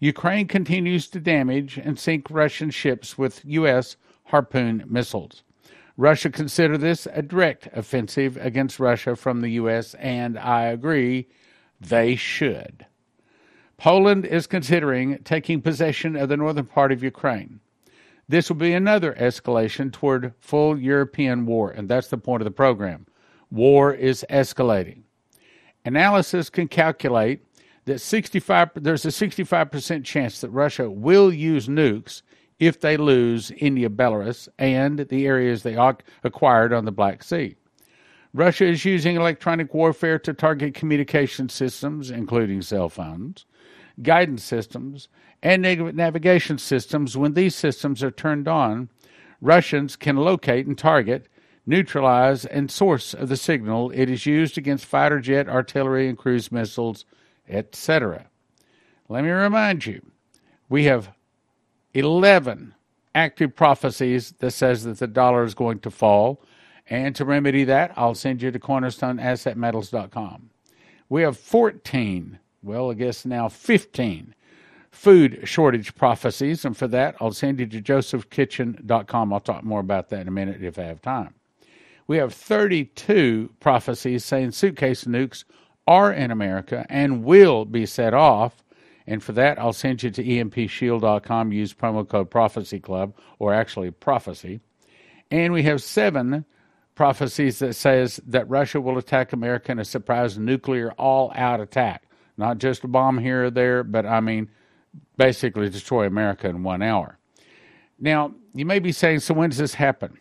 Ukraine 0.00 0.48
continues 0.48 1.06
to 1.10 1.20
damage 1.20 1.78
and 1.78 1.96
sink 1.96 2.26
Russian 2.30 2.70
ships 2.70 3.16
with 3.16 3.44
U.S. 3.44 3.96
Harpoon 4.24 4.86
missiles. 4.88 5.44
Russia 5.96 6.28
consider 6.28 6.76
this 6.76 7.06
a 7.12 7.22
direct 7.22 7.68
offensive 7.72 8.36
against 8.38 8.80
Russia 8.80 9.14
from 9.14 9.42
the 9.42 9.50
U.S., 9.50 9.94
and 10.00 10.36
I 10.36 10.62
agree 10.64 11.28
they 11.80 12.16
should. 12.16 12.86
Poland 13.76 14.26
is 14.26 14.48
considering 14.48 15.18
taking 15.22 15.62
possession 15.62 16.16
of 16.16 16.28
the 16.28 16.36
northern 16.36 16.66
part 16.66 16.90
of 16.90 17.04
Ukraine. 17.04 17.60
This 18.28 18.48
will 18.48 18.56
be 18.56 18.72
another 18.72 19.14
escalation 19.14 19.92
toward 19.92 20.34
full 20.38 20.78
European 20.78 21.44
war, 21.46 21.70
and 21.70 21.88
that's 21.88 22.08
the 22.08 22.18
point 22.18 22.40
of 22.40 22.44
the 22.44 22.50
program. 22.50 23.06
War 23.50 23.92
is 23.92 24.24
escalating. 24.30 25.02
Analysis 25.84 26.48
can 26.48 26.68
calculate 26.68 27.44
that 27.84 28.00
65 28.00 28.70
there's 28.76 29.04
a 29.04 29.08
65% 29.08 30.04
chance 30.04 30.40
that 30.40 30.50
Russia 30.50 30.88
will 30.88 31.32
use 31.32 31.66
nukes 31.66 32.22
if 32.58 32.80
they 32.80 32.96
lose 32.96 33.50
India, 33.56 33.88
Belarus, 33.90 34.48
and 34.58 35.00
the 35.00 35.26
areas 35.26 35.64
they 35.64 35.76
acquired 36.22 36.72
on 36.72 36.84
the 36.84 36.92
Black 36.92 37.24
Sea. 37.24 37.56
Russia 38.32 38.66
is 38.66 38.84
using 38.84 39.16
electronic 39.16 39.74
warfare 39.74 40.18
to 40.20 40.32
target 40.32 40.72
communication 40.72 41.48
systems, 41.48 42.10
including 42.10 42.62
cell 42.62 42.88
phones, 42.88 43.44
guidance 44.00 44.44
systems, 44.44 45.08
and 45.42 45.62
navigation 45.62 46.58
systems. 46.58 47.16
When 47.16 47.34
these 47.34 47.54
systems 47.54 48.02
are 48.02 48.10
turned 48.10 48.46
on, 48.46 48.88
Russians 49.40 49.96
can 49.96 50.16
locate 50.16 50.66
and 50.66 50.78
target, 50.78 51.26
neutralize, 51.66 52.44
and 52.44 52.70
source 52.70 53.12
of 53.12 53.28
the 53.28 53.36
signal. 53.36 53.90
It 53.90 54.08
is 54.08 54.24
used 54.24 54.56
against 54.56 54.84
fighter 54.84 55.20
jet, 55.20 55.48
artillery, 55.48 56.08
and 56.08 56.16
cruise 56.16 56.52
missiles, 56.52 57.04
etc. 57.48 58.26
Let 59.08 59.24
me 59.24 59.30
remind 59.30 59.84
you, 59.84 60.00
we 60.68 60.84
have 60.84 61.10
11 61.94 62.74
active 63.14 63.54
prophecies 63.54 64.32
that 64.38 64.52
says 64.52 64.84
that 64.84 64.98
the 64.98 65.06
dollar 65.06 65.44
is 65.44 65.54
going 65.54 65.80
to 65.80 65.90
fall. 65.90 66.42
And 66.88 67.14
to 67.16 67.24
remedy 67.24 67.64
that, 67.64 67.92
I'll 67.96 68.14
send 68.14 68.42
you 68.42 68.50
to 68.50 68.58
cornerstoneassetmetals.com. 68.58 70.50
We 71.08 71.22
have 71.22 71.36
14, 71.36 72.38
well, 72.62 72.90
I 72.90 72.94
guess 72.94 73.24
now 73.24 73.48
15 73.48 74.34
food 74.92 75.40
shortage 75.44 75.94
prophecies. 75.96 76.64
And 76.64 76.76
for 76.76 76.86
that, 76.88 77.16
I'll 77.20 77.32
send 77.32 77.58
you 77.58 77.66
to 77.66 77.82
josephkitchen.com. 77.82 79.32
I'll 79.32 79.40
talk 79.40 79.64
more 79.64 79.80
about 79.80 80.10
that 80.10 80.20
in 80.20 80.28
a 80.28 80.32
minute 80.32 80.62
if 80.62 80.78
I 80.78 80.84
have 80.84 81.02
time. 81.02 81.34
We 82.06 82.18
have 82.18 82.32
32 82.32 83.50
prophecies 83.58 84.24
saying 84.24 84.52
suitcase 84.52 85.04
nukes 85.04 85.44
are 85.86 86.12
in 86.12 86.30
America 86.30 86.86
and 86.88 87.24
will 87.24 87.64
be 87.64 87.86
set 87.86 88.14
off 88.14 88.62
and 89.06 89.22
for 89.22 89.32
that, 89.32 89.58
I'll 89.58 89.72
send 89.72 90.02
you 90.02 90.10
to 90.10 90.22
empshield.com. 90.22 91.52
Use 91.52 91.74
promo 91.74 92.08
code 92.08 92.30
Prophecy 92.30 92.80
Club, 92.80 93.14
or 93.38 93.52
actually 93.52 93.90
Prophecy. 93.90 94.60
And 95.30 95.52
we 95.52 95.62
have 95.64 95.82
seven 95.82 96.44
prophecies 96.94 97.58
that 97.60 97.74
says 97.74 98.20
that 98.26 98.48
Russia 98.48 98.80
will 98.80 98.98
attack 98.98 99.32
America 99.32 99.72
in 99.72 99.78
a 99.78 99.84
surprise 99.84 100.38
nuclear 100.38 100.92
all-out 100.92 101.60
attack. 101.60 102.04
Not 102.36 102.58
just 102.58 102.84
a 102.84 102.88
bomb 102.88 103.18
here 103.18 103.46
or 103.46 103.50
there, 103.50 103.82
but 103.82 104.06
I 104.06 104.20
mean, 104.20 104.50
basically 105.16 105.68
destroy 105.68 106.06
America 106.06 106.48
in 106.48 106.62
one 106.62 106.82
hour. 106.82 107.18
Now, 107.98 108.34
you 108.54 108.64
may 108.64 108.78
be 108.78 108.92
saying, 108.92 109.20
so 109.20 109.34
when 109.34 109.50
does 109.50 109.58
this 109.58 109.74
happen? 109.74 110.18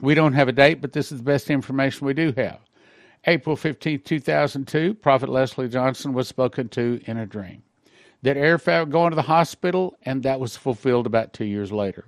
We 0.00 0.14
don't 0.14 0.32
have 0.32 0.48
a 0.48 0.52
date, 0.52 0.80
but 0.80 0.92
this 0.92 1.12
is 1.12 1.18
the 1.18 1.24
best 1.24 1.50
information 1.50 2.06
we 2.06 2.14
do 2.14 2.32
have. 2.36 2.60
April 3.26 3.56
15, 3.56 4.00
2002, 4.00 4.94
Prophet 4.94 5.28
Leslie 5.28 5.68
Johnson 5.68 6.12
was 6.12 6.28
spoken 6.28 6.68
to 6.70 7.00
in 7.06 7.18
a 7.18 7.26
dream 7.26 7.62
that 8.22 8.36
Arafat 8.36 8.86
would 8.86 8.92
go 8.92 9.04
into 9.04 9.16
the 9.16 9.22
hospital, 9.22 9.96
and 10.02 10.22
that 10.22 10.40
was 10.40 10.56
fulfilled 10.56 11.06
about 11.06 11.32
two 11.32 11.44
years 11.44 11.72
later. 11.72 12.06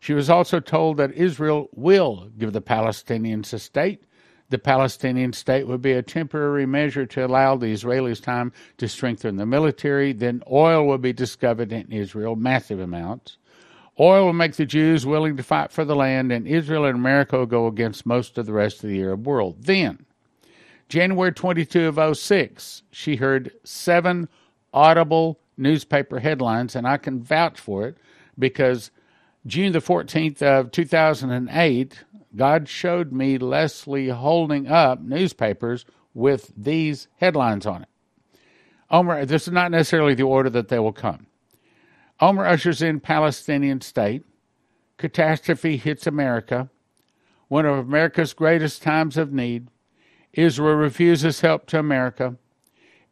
She 0.00 0.14
was 0.14 0.28
also 0.28 0.58
told 0.58 0.96
that 0.96 1.12
Israel 1.12 1.68
will 1.74 2.30
give 2.38 2.52
the 2.52 2.62
Palestinians 2.62 3.52
a 3.52 3.58
state. 3.58 4.02
The 4.50 4.58
Palestinian 4.58 5.32
state 5.32 5.66
would 5.66 5.82
be 5.82 5.92
a 5.92 6.02
temporary 6.02 6.66
measure 6.66 7.06
to 7.06 7.26
allow 7.26 7.56
the 7.56 7.72
Israelis 7.72 8.22
time 8.22 8.52
to 8.78 8.88
strengthen 8.88 9.36
the 9.36 9.46
military. 9.46 10.12
Then 10.12 10.42
oil 10.50 10.86
will 10.86 10.98
be 10.98 11.12
discovered 11.12 11.72
in 11.72 11.90
Israel, 11.90 12.36
massive 12.36 12.80
amounts. 12.80 13.38
Oil 13.98 14.26
will 14.26 14.32
make 14.32 14.56
the 14.56 14.66
Jews 14.66 15.06
willing 15.06 15.36
to 15.36 15.42
fight 15.42 15.70
for 15.70 15.84
the 15.84 15.96
land, 15.96 16.32
and 16.32 16.46
Israel 16.46 16.84
and 16.84 16.96
America 16.96 17.38
will 17.38 17.46
go 17.46 17.66
against 17.66 18.06
most 18.06 18.36
of 18.38 18.46
the 18.46 18.52
rest 18.52 18.82
of 18.82 18.90
the 18.90 19.00
Arab 19.00 19.26
world. 19.26 19.56
Then, 19.60 20.04
January 20.88 21.32
22 21.32 21.86
of 21.96 22.16
06, 22.16 22.82
she 22.90 23.16
heard 23.16 23.52
seven 23.62 24.28
audible 24.72 25.38
newspaper 25.56 26.18
headlines, 26.18 26.74
and 26.74 26.86
I 26.86 26.96
can 26.96 27.22
vouch 27.22 27.58
for 27.58 27.86
it 27.86 27.96
because 28.38 28.90
June 29.46 29.72
the 29.72 29.78
14th 29.78 30.42
of 30.42 30.70
2008, 30.72 32.04
God 32.36 32.68
showed 32.68 33.12
me 33.12 33.38
Leslie 33.38 34.08
holding 34.08 34.66
up 34.66 35.00
newspapers 35.00 35.84
with 36.12 36.52
these 36.56 37.08
headlines 37.16 37.66
on 37.66 37.82
it. 37.82 37.88
Olmert, 38.90 39.26
this 39.26 39.46
is 39.46 39.52
not 39.52 39.70
necessarily 39.70 40.14
the 40.14 40.22
order 40.22 40.50
that 40.50 40.68
they 40.68 40.78
will 40.78 40.92
come. 40.92 41.26
Olmert 42.20 42.48
ushers 42.48 42.82
in 42.82 43.00
Palestinian 43.00 43.80
state. 43.80 44.24
Catastrophe 44.98 45.76
hits 45.76 46.06
America. 46.06 46.70
One 47.48 47.66
of 47.66 47.78
America's 47.78 48.34
greatest 48.34 48.82
times 48.82 49.16
of 49.16 49.32
need. 49.32 49.68
Israel 50.32 50.74
refuses 50.74 51.40
help 51.40 51.66
to 51.66 51.78
America. 51.78 52.36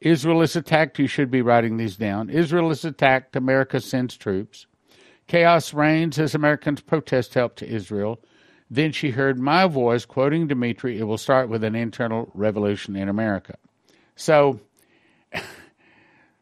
Israel 0.01 0.43
is 0.43 0.57
attacked. 0.57 0.99
You 0.99 1.07
should 1.07 1.31
be 1.31 1.43
writing 1.43 1.77
these 1.77 1.97
down. 1.97 2.29
Israel 2.31 2.71
is 2.71 2.85
attacked. 2.85 3.37
America 3.37 3.81
sends 3.81 4.17
troops. 4.17 4.67
Chaos 5.29 5.73
reigns 5.73 6.19
as 6.19 6.35
Americans 6.35 6.81
protest 6.81 7.35
help 7.35 7.57
to 7.57 7.69
Israel. 7.69 8.21
Then 8.73 8.93
she 8.93 9.11
heard 9.11 9.39
my 9.39 9.67
voice 9.67 10.07
quoting 10.07 10.47
Dimitri, 10.47 10.99
it 10.99 11.03
will 11.03 11.19
start 11.19 11.51
with 11.51 11.63
an 11.63 11.75
internal 11.75 12.31
revolution 12.33 12.97
in 12.97 13.11
America. 13.11 13.57
So, 14.17 14.61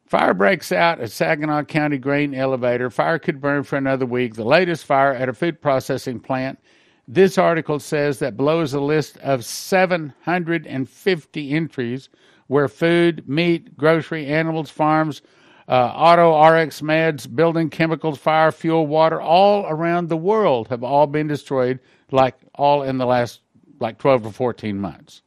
fire 0.07 0.33
breaks 0.33 0.71
out 0.71 1.01
at 1.01 1.11
Saginaw 1.11 1.65
County 1.65 1.99
grain 1.99 2.33
elevator. 2.33 2.89
Fire 2.89 3.19
could 3.19 3.41
burn 3.41 3.65
for 3.65 3.77
another 3.77 4.07
week. 4.07 4.37
The 4.37 4.45
latest 4.45 4.85
fire 4.85 5.13
at 5.13 5.29
a 5.29 5.33
food 5.33 5.61
processing 5.61 6.21
plant. 6.21 6.61
This 7.09 7.37
article 7.37 7.81
says 7.81 8.21
that 8.21 8.37
below 8.37 8.61
is 8.61 8.75
a 8.75 8.81
list 8.81 9.17
of 9.17 9.45
750 9.45 11.51
entries 11.51 12.09
where 12.47 12.69
food, 12.69 13.29
meat, 13.29 13.77
grocery, 13.77 14.27
animals, 14.27 14.71
farms, 14.71 15.21
uh, 15.67 15.93
auto, 15.95 16.41
RX 16.41 16.81
meds, 16.81 17.35
building 17.35 17.71
chemicals, 17.71 18.19
fire, 18.19 18.53
fuel, 18.53 18.87
water, 18.87 19.21
all 19.21 19.67
around 19.67 20.09
the 20.09 20.17
world 20.17 20.69
have 20.69 20.85
all 20.85 21.09
been 21.09 21.27
destroyed, 21.27 21.81
like 22.13 22.37
all 22.55 22.83
in 22.83 22.99
the 22.99 23.07
last 23.07 23.41
like 23.81 23.99
12 23.99 24.25
to 24.25 24.31
14 24.31 24.79
months. 24.79 25.23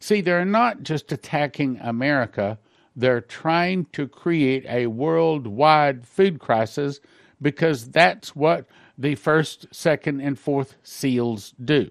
See, 0.00 0.20
they're 0.20 0.44
not 0.44 0.82
just 0.82 1.10
attacking 1.12 1.78
America, 1.80 2.58
they're 2.96 3.20
trying 3.20 3.86
to 3.92 4.08
create 4.08 4.64
a 4.68 4.86
worldwide 4.88 6.06
food 6.06 6.38
crisis 6.40 7.00
because 7.40 7.90
that's 7.90 8.34
what 8.34 8.66
the 8.98 9.14
first, 9.14 9.66
second, 9.72 10.20
and 10.20 10.38
fourth 10.38 10.74
seals 10.82 11.54
do. 11.64 11.90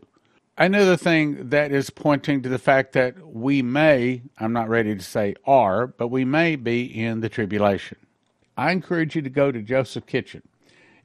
another 0.58 0.98
thing 0.98 1.50
that 1.50 1.72
is 1.72 1.90
pointing 1.90 2.42
to 2.42 2.50
the 2.50 2.58
fact 2.60 2.94
that 2.94 3.16
we 3.34 3.62
may, 3.62 4.22
I'm 4.40 4.54
not 4.54 4.70
ready 4.70 4.96
to 4.96 5.04
say 5.04 5.36
are, 5.46 5.88
but 5.88 6.10
we 6.10 6.26
may 6.26 6.56
be 6.56 6.84
in 6.84 7.22
the 7.22 7.30
tribulation. 7.30 7.98
I 8.58 8.72
encourage 8.72 9.16
you 9.16 9.22
to 9.22 9.30
go 9.30 9.52
to 9.52 9.62
Joseph 9.62 10.06
Kitchen. 10.08 10.42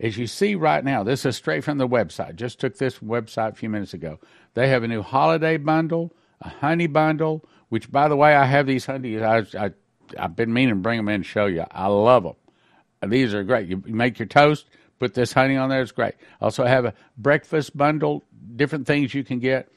As 0.03 0.19
you 0.19 0.27
see 0.27 0.57
right 0.57 0.85
now, 0.85 1.05
this 1.05 1.25
is 1.25 1.37
straight 1.37 1.62
from 1.62 1.79
the 1.79 1.87
website. 1.87 2.35
Just 2.35 2.59
took 2.59 2.77
this 2.77 2.99
website 2.99 3.53
a 3.53 3.55
few 3.55 3.71
minutes 3.71 3.95
ago. 3.95 4.19
They 4.55 4.69
have 4.69 4.83
a 4.83 4.88
new 4.88 5.01
holiday 5.01 5.59
bundle, 5.59 6.12
a 6.41 6.49
honey 6.49 6.88
bundle, 6.88 7.45
which, 7.69 7.91
by 7.91 8.09
the 8.09 8.17
way, 8.17 8.35
I 8.35 8.45
have 8.45 8.67
these 8.67 8.85
honey. 8.85 9.23
I, 9.23 9.47
I, 9.57 9.71
I've 10.19 10.35
been 10.35 10.53
meaning 10.53 10.75
to 10.75 10.81
bring 10.81 10.97
them 10.97 11.09
in 11.09 11.15
and 11.17 11.27
show 11.27 11.47
you. 11.47 11.65
I 11.71 11.87
love 11.87 12.25
them. 12.25 13.11
These 13.11 13.33
are 13.33 13.45
great. 13.45 13.69
You 13.69 13.81
make 13.87 14.19
your 14.19 14.27
toast, 14.27 14.67
put 14.99 15.15
this 15.15 15.33
honey 15.33 15.57
on 15.57 15.69
there. 15.69 15.83
It's 15.83 15.93
great. 15.93 16.15
Also 16.41 16.65
have 16.65 16.85
a 16.85 16.95
breakfast 17.17 17.77
bundle, 17.77 18.25
different 18.57 18.88
things 18.88 19.15
you 19.15 19.23
can 19.23 19.38
get. 19.38 19.71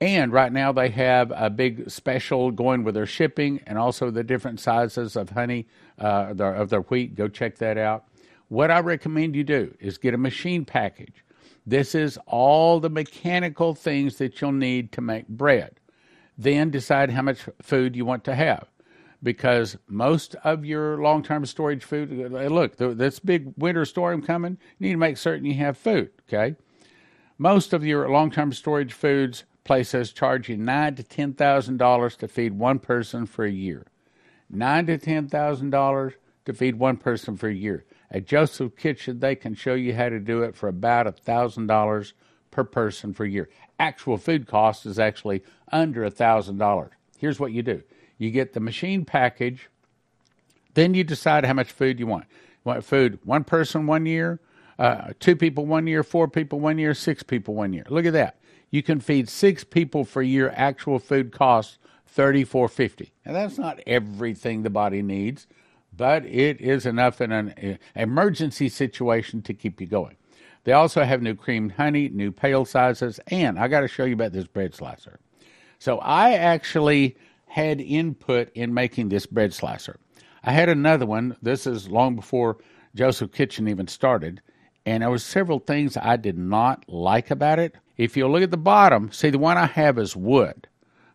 And 0.00 0.32
right 0.32 0.52
now 0.52 0.72
they 0.72 0.88
have 0.90 1.30
a 1.34 1.50
big 1.50 1.90
special 1.90 2.52
going 2.52 2.84
with 2.84 2.94
their 2.94 3.06
shipping 3.06 3.60
and 3.66 3.76
also 3.76 4.10
the 4.10 4.24
different 4.24 4.60
sizes 4.60 5.16
of 5.16 5.30
honey 5.30 5.66
uh, 5.98 6.34
of 6.38 6.70
their 6.70 6.82
wheat. 6.82 7.16
Go 7.16 7.28
check 7.28 7.56
that 7.56 7.76
out. 7.76 8.04
What 8.48 8.70
I 8.70 8.80
recommend 8.80 9.36
you 9.36 9.44
do 9.44 9.74
is 9.78 9.98
get 9.98 10.14
a 10.14 10.18
machine 10.18 10.64
package. 10.64 11.24
This 11.66 11.94
is 11.94 12.18
all 12.26 12.80
the 12.80 12.88
mechanical 12.88 13.74
things 13.74 14.16
that 14.16 14.40
you'll 14.40 14.52
need 14.52 14.90
to 14.92 15.00
make 15.00 15.28
bread. 15.28 15.80
Then 16.36 16.70
decide 16.70 17.10
how 17.10 17.22
much 17.22 17.46
food 17.60 17.94
you 17.94 18.04
want 18.04 18.24
to 18.24 18.34
have 18.34 18.68
because 19.22 19.76
most 19.88 20.34
of 20.44 20.64
your 20.64 20.98
long 20.98 21.22
term 21.22 21.44
storage 21.44 21.84
food, 21.84 22.10
look, 22.10 22.76
this 22.76 23.18
big 23.18 23.52
winter 23.56 23.84
storm 23.84 24.22
coming, 24.22 24.58
you 24.78 24.86
need 24.86 24.92
to 24.92 24.98
make 24.98 25.16
certain 25.16 25.44
you 25.44 25.54
have 25.54 25.76
food, 25.76 26.10
okay? 26.28 26.56
Most 27.36 27.72
of 27.72 27.84
your 27.84 28.08
long 28.08 28.30
term 28.30 28.52
storage 28.52 28.92
foods 28.92 29.44
places 29.64 30.12
charge 30.12 30.48
you 30.48 30.56
nine 30.56 30.94
to 30.94 31.02
ten 31.02 31.34
thousand 31.34 31.76
dollars 31.76 32.16
to 32.16 32.28
feed 32.28 32.54
one 32.54 32.78
person 32.78 33.26
for 33.26 33.44
a 33.44 33.50
year. 33.50 33.86
Nine 34.48 34.86
to 34.86 34.96
ten 34.96 35.28
thousand 35.28 35.70
dollars 35.70 36.14
to 36.46 36.54
feed 36.54 36.76
one 36.76 36.96
person 36.96 37.36
for 37.36 37.48
a 37.48 37.54
year. 37.54 37.84
At 38.10 38.26
Joseph 38.26 38.76
Kitchen, 38.76 39.20
they 39.20 39.34
can 39.34 39.54
show 39.54 39.74
you 39.74 39.94
how 39.94 40.08
to 40.08 40.18
do 40.18 40.42
it 40.42 40.56
for 40.56 40.68
about 40.68 41.06
a 41.06 41.12
thousand 41.12 41.66
dollars 41.66 42.14
per 42.50 42.64
person 42.64 43.12
per 43.12 43.24
year. 43.24 43.48
Actual 43.78 44.16
food 44.16 44.46
cost 44.46 44.86
is 44.86 44.98
actually 44.98 45.42
under 45.70 46.04
a 46.04 46.10
thousand 46.10 46.58
dollars. 46.58 46.92
Here's 47.18 47.38
what 47.38 47.52
you 47.52 47.62
do: 47.62 47.82
you 48.16 48.30
get 48.30 48.54
the 48.54 48.60
machine 48.60 49.04
package, 49.04 49.68
then 50.74 50.94
you 50.94 51.04
decide 51.04 51.44
how 51.44 51.52
much 51.52 51.70
food 51.70 52.00
you 52.00 52.06
want. 52.06 52.24
You 52.30 52.70
want 52.70 52.84
food 52.84 53.18
one 53.24 53.44
person 53.44 53.86
one 53.86 54.06
year, 54.06 54.40
uh, 54.78 55.12
two 55.20 55.36
people 55.36 55.66
one 55.66 55.86
year, 55.86 56.02
four 56.02 56.28
people 56.28 56.60
one 56.60 56.78
year, 56.78 56.94
six 56.94 57.22
people 57.22 57.54
one 57.54 57.72
year. 57.72 57.84
Look 57.88 58.06
at 58.06 58.14
that. 58.14 58.38
You 58.70 58.82
can 58.82 59.00
feed 59.00 59.28
six 59.28 59.64
people 59.64 60.04
for 60.04 60.22
year. 60.22 60.52
Actual 60.56 60.98
food 60.98 61.30
cost 61.30 61.78
thirty 62.06 62.44
four 62.44 62.68
fifty. 62.68 63.12
And 63.24 63.36
that's 63.36 63.58
not 63.58 63.80
everything 63.86 64.62
the 64.62 64.70
body 64.70 65.02
needs 65.02 65.46
but 65.98 66.24
it 66.24 66.60
is 66.60 66.86
enough 66.86 67.20
in 67.20 67.32
an 67.32 67.50
uh, 67.62 68.00
emergency 68.00 68.68
situation 68.70 69.42
to 69.42 69.52
keep 69.52 69.80
you 69.80 69.86
going. 69.86 70.16
They 70.64 70.72
also 70.72 71.02
have 71.02 71.20
new 71.20 71.34
creamed 71.34 71.72
honey, 71.72 72.08
new 72.08 72.30
pail 72.30 72.64
sizes, 72.64 73.20
and 73.28 73.58
I 73.58 73.68
got 73.68 73.80
to 73.80 73.88
show 73.88 74.04
you 74.04 74.14
about 74.14 74.32
this 74.32 74.46
bread 74.46 74.74
slicer. 74.74 75.18
So 75.78 75.98
I 75.98 76.34
actually 76.34 77.16
had 77.46 77.80
input 77.80 78.50
in 78.54 78.72
making 78.72 79.08
this 79.08 79.26
bread 79.26 79.52
slicer. 79.52 79.98
I 80.44 80.52
had 80.52 80.68
another 80.68 81.04
one. 81.04 81.36
This 81.42 81.66
is 81.66 81.88
long 81.88 82.16
before 82.16 82.58
Joseph 82.94 83.32
Kitchen 83.32 83.68
even 83.68 83.88
started, 83.88 84.40
and 84.86 85.02
there 85.02 85.10
was 85.10 85.24
several 85.24 85.58
things 85.58 85.96
I 85.96 86.16
did 86.16 86.38
not 86.38 86.84
like 86.88 87.30
about 87.30 87.58
it. 87.58 87.74
If 87.96 88.16
you 88.16 88.28
look 88.28 88.42
at 88.42 88.52
the 88.52 88.56
bottom, 88.56 89.10
see 89.10 89.30
the 89.30 89.38
one 89.38 89.56
I 89.56 89.66
have 89.66 89.98
is 89.98 90.14
wood, 90.14 90.68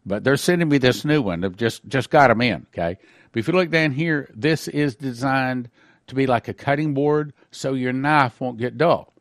but 0.05 0.23
they're 0.23 0.35
sending 0.35 0.67
me 0.67 0.77
this 0.77 1.05
new 1.05 1.21
one. 1.21 1.41
They've 1.41 1.55
just 1.55 1.87
just 1.87 2.09
got 2.09 2.27
them 2.27 2.41
in. 2.41 2.65
Okay, 2.73 2.97
but 3.33 3.39
if 3.39 3.47
you 3.47 3.53
look 3.53 3.71
down 3.71 3.91
here, 3.91 4.29
this 4.33 4.67
is 4.69 4.95
designed 4.95 5.69
to 6.07 6.15
be 6.15 6.27
like 6.27 6.47
a 6.47 6.53
cutting 6.53 6.93
board 6.93 7.33
so 7.51 7.73
your 7.73 7.91
knife 7.91 8.39
won't 8.39 8.59
get 8.59 8.77
dull. 8.77 9.11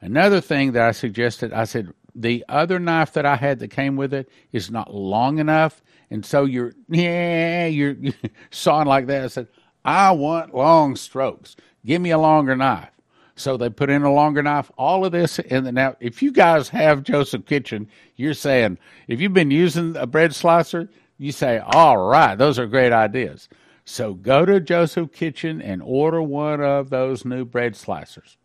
Another 0.00 0.40
thing 0.40 0.72
that 0.72 0.82
I 0.82 0.90
suggested, 0.90 1.52
I 1.52 1.64
said, 1.64 1.92
the 2.14 2.44
other 2.48 2.80
knife 2.80 3.12
that 3.12 3.24
I 3.24 3.36
had 3.36 3.60
that 3.60 3.68
came 3.68 3.96
with 3.96 4.12
it 4.12 4.28
is 4.50 4.70
not 4.70 4.92
long 4.92 5.38
enough. 5.38 5.82
And 6.10 6.26
so 6.26 6.44
you're, 6.44 6.72
yeah, 6.88 7.66
you're, 7.66 7.94
sawing 8.50 8.88
like 8.88 9.06
that. 9.06 9.22
I 9.22 9.26
said, 9.28 9.46
I 9.84 10.10
want 10.10 10.52
long 10.52 10.96
strokes. 10.96 11.54
Give 11.86 12.02
me 12.02 12.10
a 12.10 12.18
longer 12.18 12.56
knife. 12.56 12.90
So 13.36 13.56
they 13.56 13.70
put 13.70 13.88
in 13.88 14.02
a 14.02 14.12
longer 14.12 14.42
knife. 14.42 14.70
All 14.76 15.04
of 15.04 15.12
this, 15.12 15.38
and 15.38 15.72
now 15.72 15.96
if 16.00 16.22
you 16.22 16.32
guys 16.32 16.68
have 16.70 17.04
Joseph 17.04 17.46
Kitchen, 17.46 17.88
you're 18.16 18.34
saying 18.34 18.78
if 19.06 19.20
you've 19.20 19.32
been 19.32 19.52
using 19.52 19.96
a 19.96 20.06
bread 20.06 20.34
slicer, 20.34 20.90
you 21.20 21.32
say, 21.32 21.58
all 21.58 21.98
right, 21.98 22.34
those 22.34 22.58
are 22.58 22.66
great 22.66 22.92
ideas. 22.92 23.50
So 23.84 24.14
go 24.14 24.46
to 24.46 24.58
Joseph 24.58 25.12
Kitchen 25.12 25.60
and 25.60 25.82
order 25.82 26.22
one 26.22 26.62
of 26.62 26.88
those 26.88 27.26
new 27.26 27.44
bread 27.44 27.74
slicers. 27.74 28.36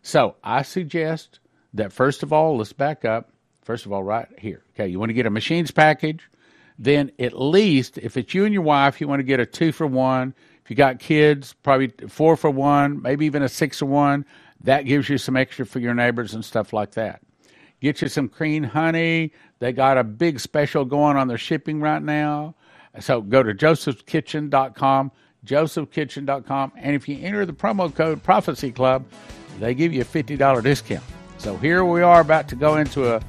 So 0.00 0.36
I 0.42 0.62
suggest 0.62 1.40
that 1.74 1.92
first 1.92 2.22
of 2.22 2.32
all, 2.32 2.56
let's 2.56 2.72
back 2.72 3.04
up. 3.04 3.32
First 3.64 3.84
of 3.84 3.92
all, 3.92 4.02
right 4.02 4.28
here. 4.38 4.62
Okay, 4.74 4.88
you 4.88 4.98
want 4.98 5.10
to 5.10 5.14
get 5.14 5.26
a 5.26 5.30
machines 5.30 5.70
package. 5.70 6.30
Then 6.78 7.12
at 7.18 7.38
least, 7.38 7.98
if 7.98 8.16
it's 8.16 8.32
you 8.32 8.46
and 8.46 8.54
your 8.54 8.62
wife, 8.62 8.98
you 8.98 9.08
want 9.08 9.20
to 9.20 9.24
get 9.24 9.40
a 9.40 9.44
two 9.44 9.70
for 9.70 9.86
one. 9.86 10.34
If 10.64 10.70
you 10.70 10.76
got 10.76 10.98
kids, 10.98 11.54
probably 11.62 11.92
four 12.08 12.36
for 12.36 12.48
one, 12.50 13.02
maybe 13.02 13.26
even 13.26 13.42
a 13.42 13.48
six 13.48 13.80
for 13.80 13.86
one. 13.86 14.24
That 14.62 14.86
gives 14.86 15.10
you 15.10 15.18
some 15.18 15.36
extra 15.36 15.66
for 15.66 15.80
your 15.80 15.94
neighbors 15.94 16.32
and 16.32 16.42
stuff 16.42 16.72
like 16.72 16.92
that. 16.92 17.20
Get 17.86 18.02
you 18.02 18.08
some 18.08 18.28
cream 18.28 18.64
honey. 18.64 19.30
They 19.60 19.70
got 19.70 19.96
a 19.96 20.02
big 20.02 20.40
special 20.40 20.84
going 20.84 21.16
on 21.16 21.28
their 21.28 21.38
shipping 21.38 21.80
right 21.80 22.02
now. 22.02 22.56
So 22.98 23.20
go 23.20 23.44
to 23.44 23.54
josephkitchen.com, 23.54 25.12
josephkitchen.com, 25.46 26.72
and 26.76 26.96
if 26.96 27.08
you 27.08 27.20
enter 27.20 27.46
the 27.46 27.52
promo 27.52 27.94
code 27.94 28.24
Prophecy 28.24 28.72
Club, 28.72 29.04
they 29.60 29.72
give 29.72 29.92
you 29.92 30.00
a 30.00 30.04
$50 30.04 30.64
discount. 30.64 31.04
So 31.38 31.56
here 31.58 31.84
we 31.84 32.02
are 32.02 32.22
about 32.22 32.48
to 32.48 32.56
go 32.56 32.76
into 32.76 33.14
a, 33.14 33.22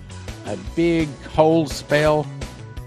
a 0.47 0.57
big 0.75 1.07
cold 1.25 1.69
spell. 1.69 2.25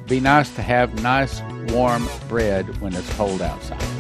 Be 0.09 0.19
nice 0.19 0.53
to 0.57 0.63
have 0.63 1.01
nice 1.05 1.41
warm 1.73 2.09
bread 2.29 2.81
when 2.81 2.97
it's 2.97 3.15
cold 3.15 3.43
outside. 3.43 4.00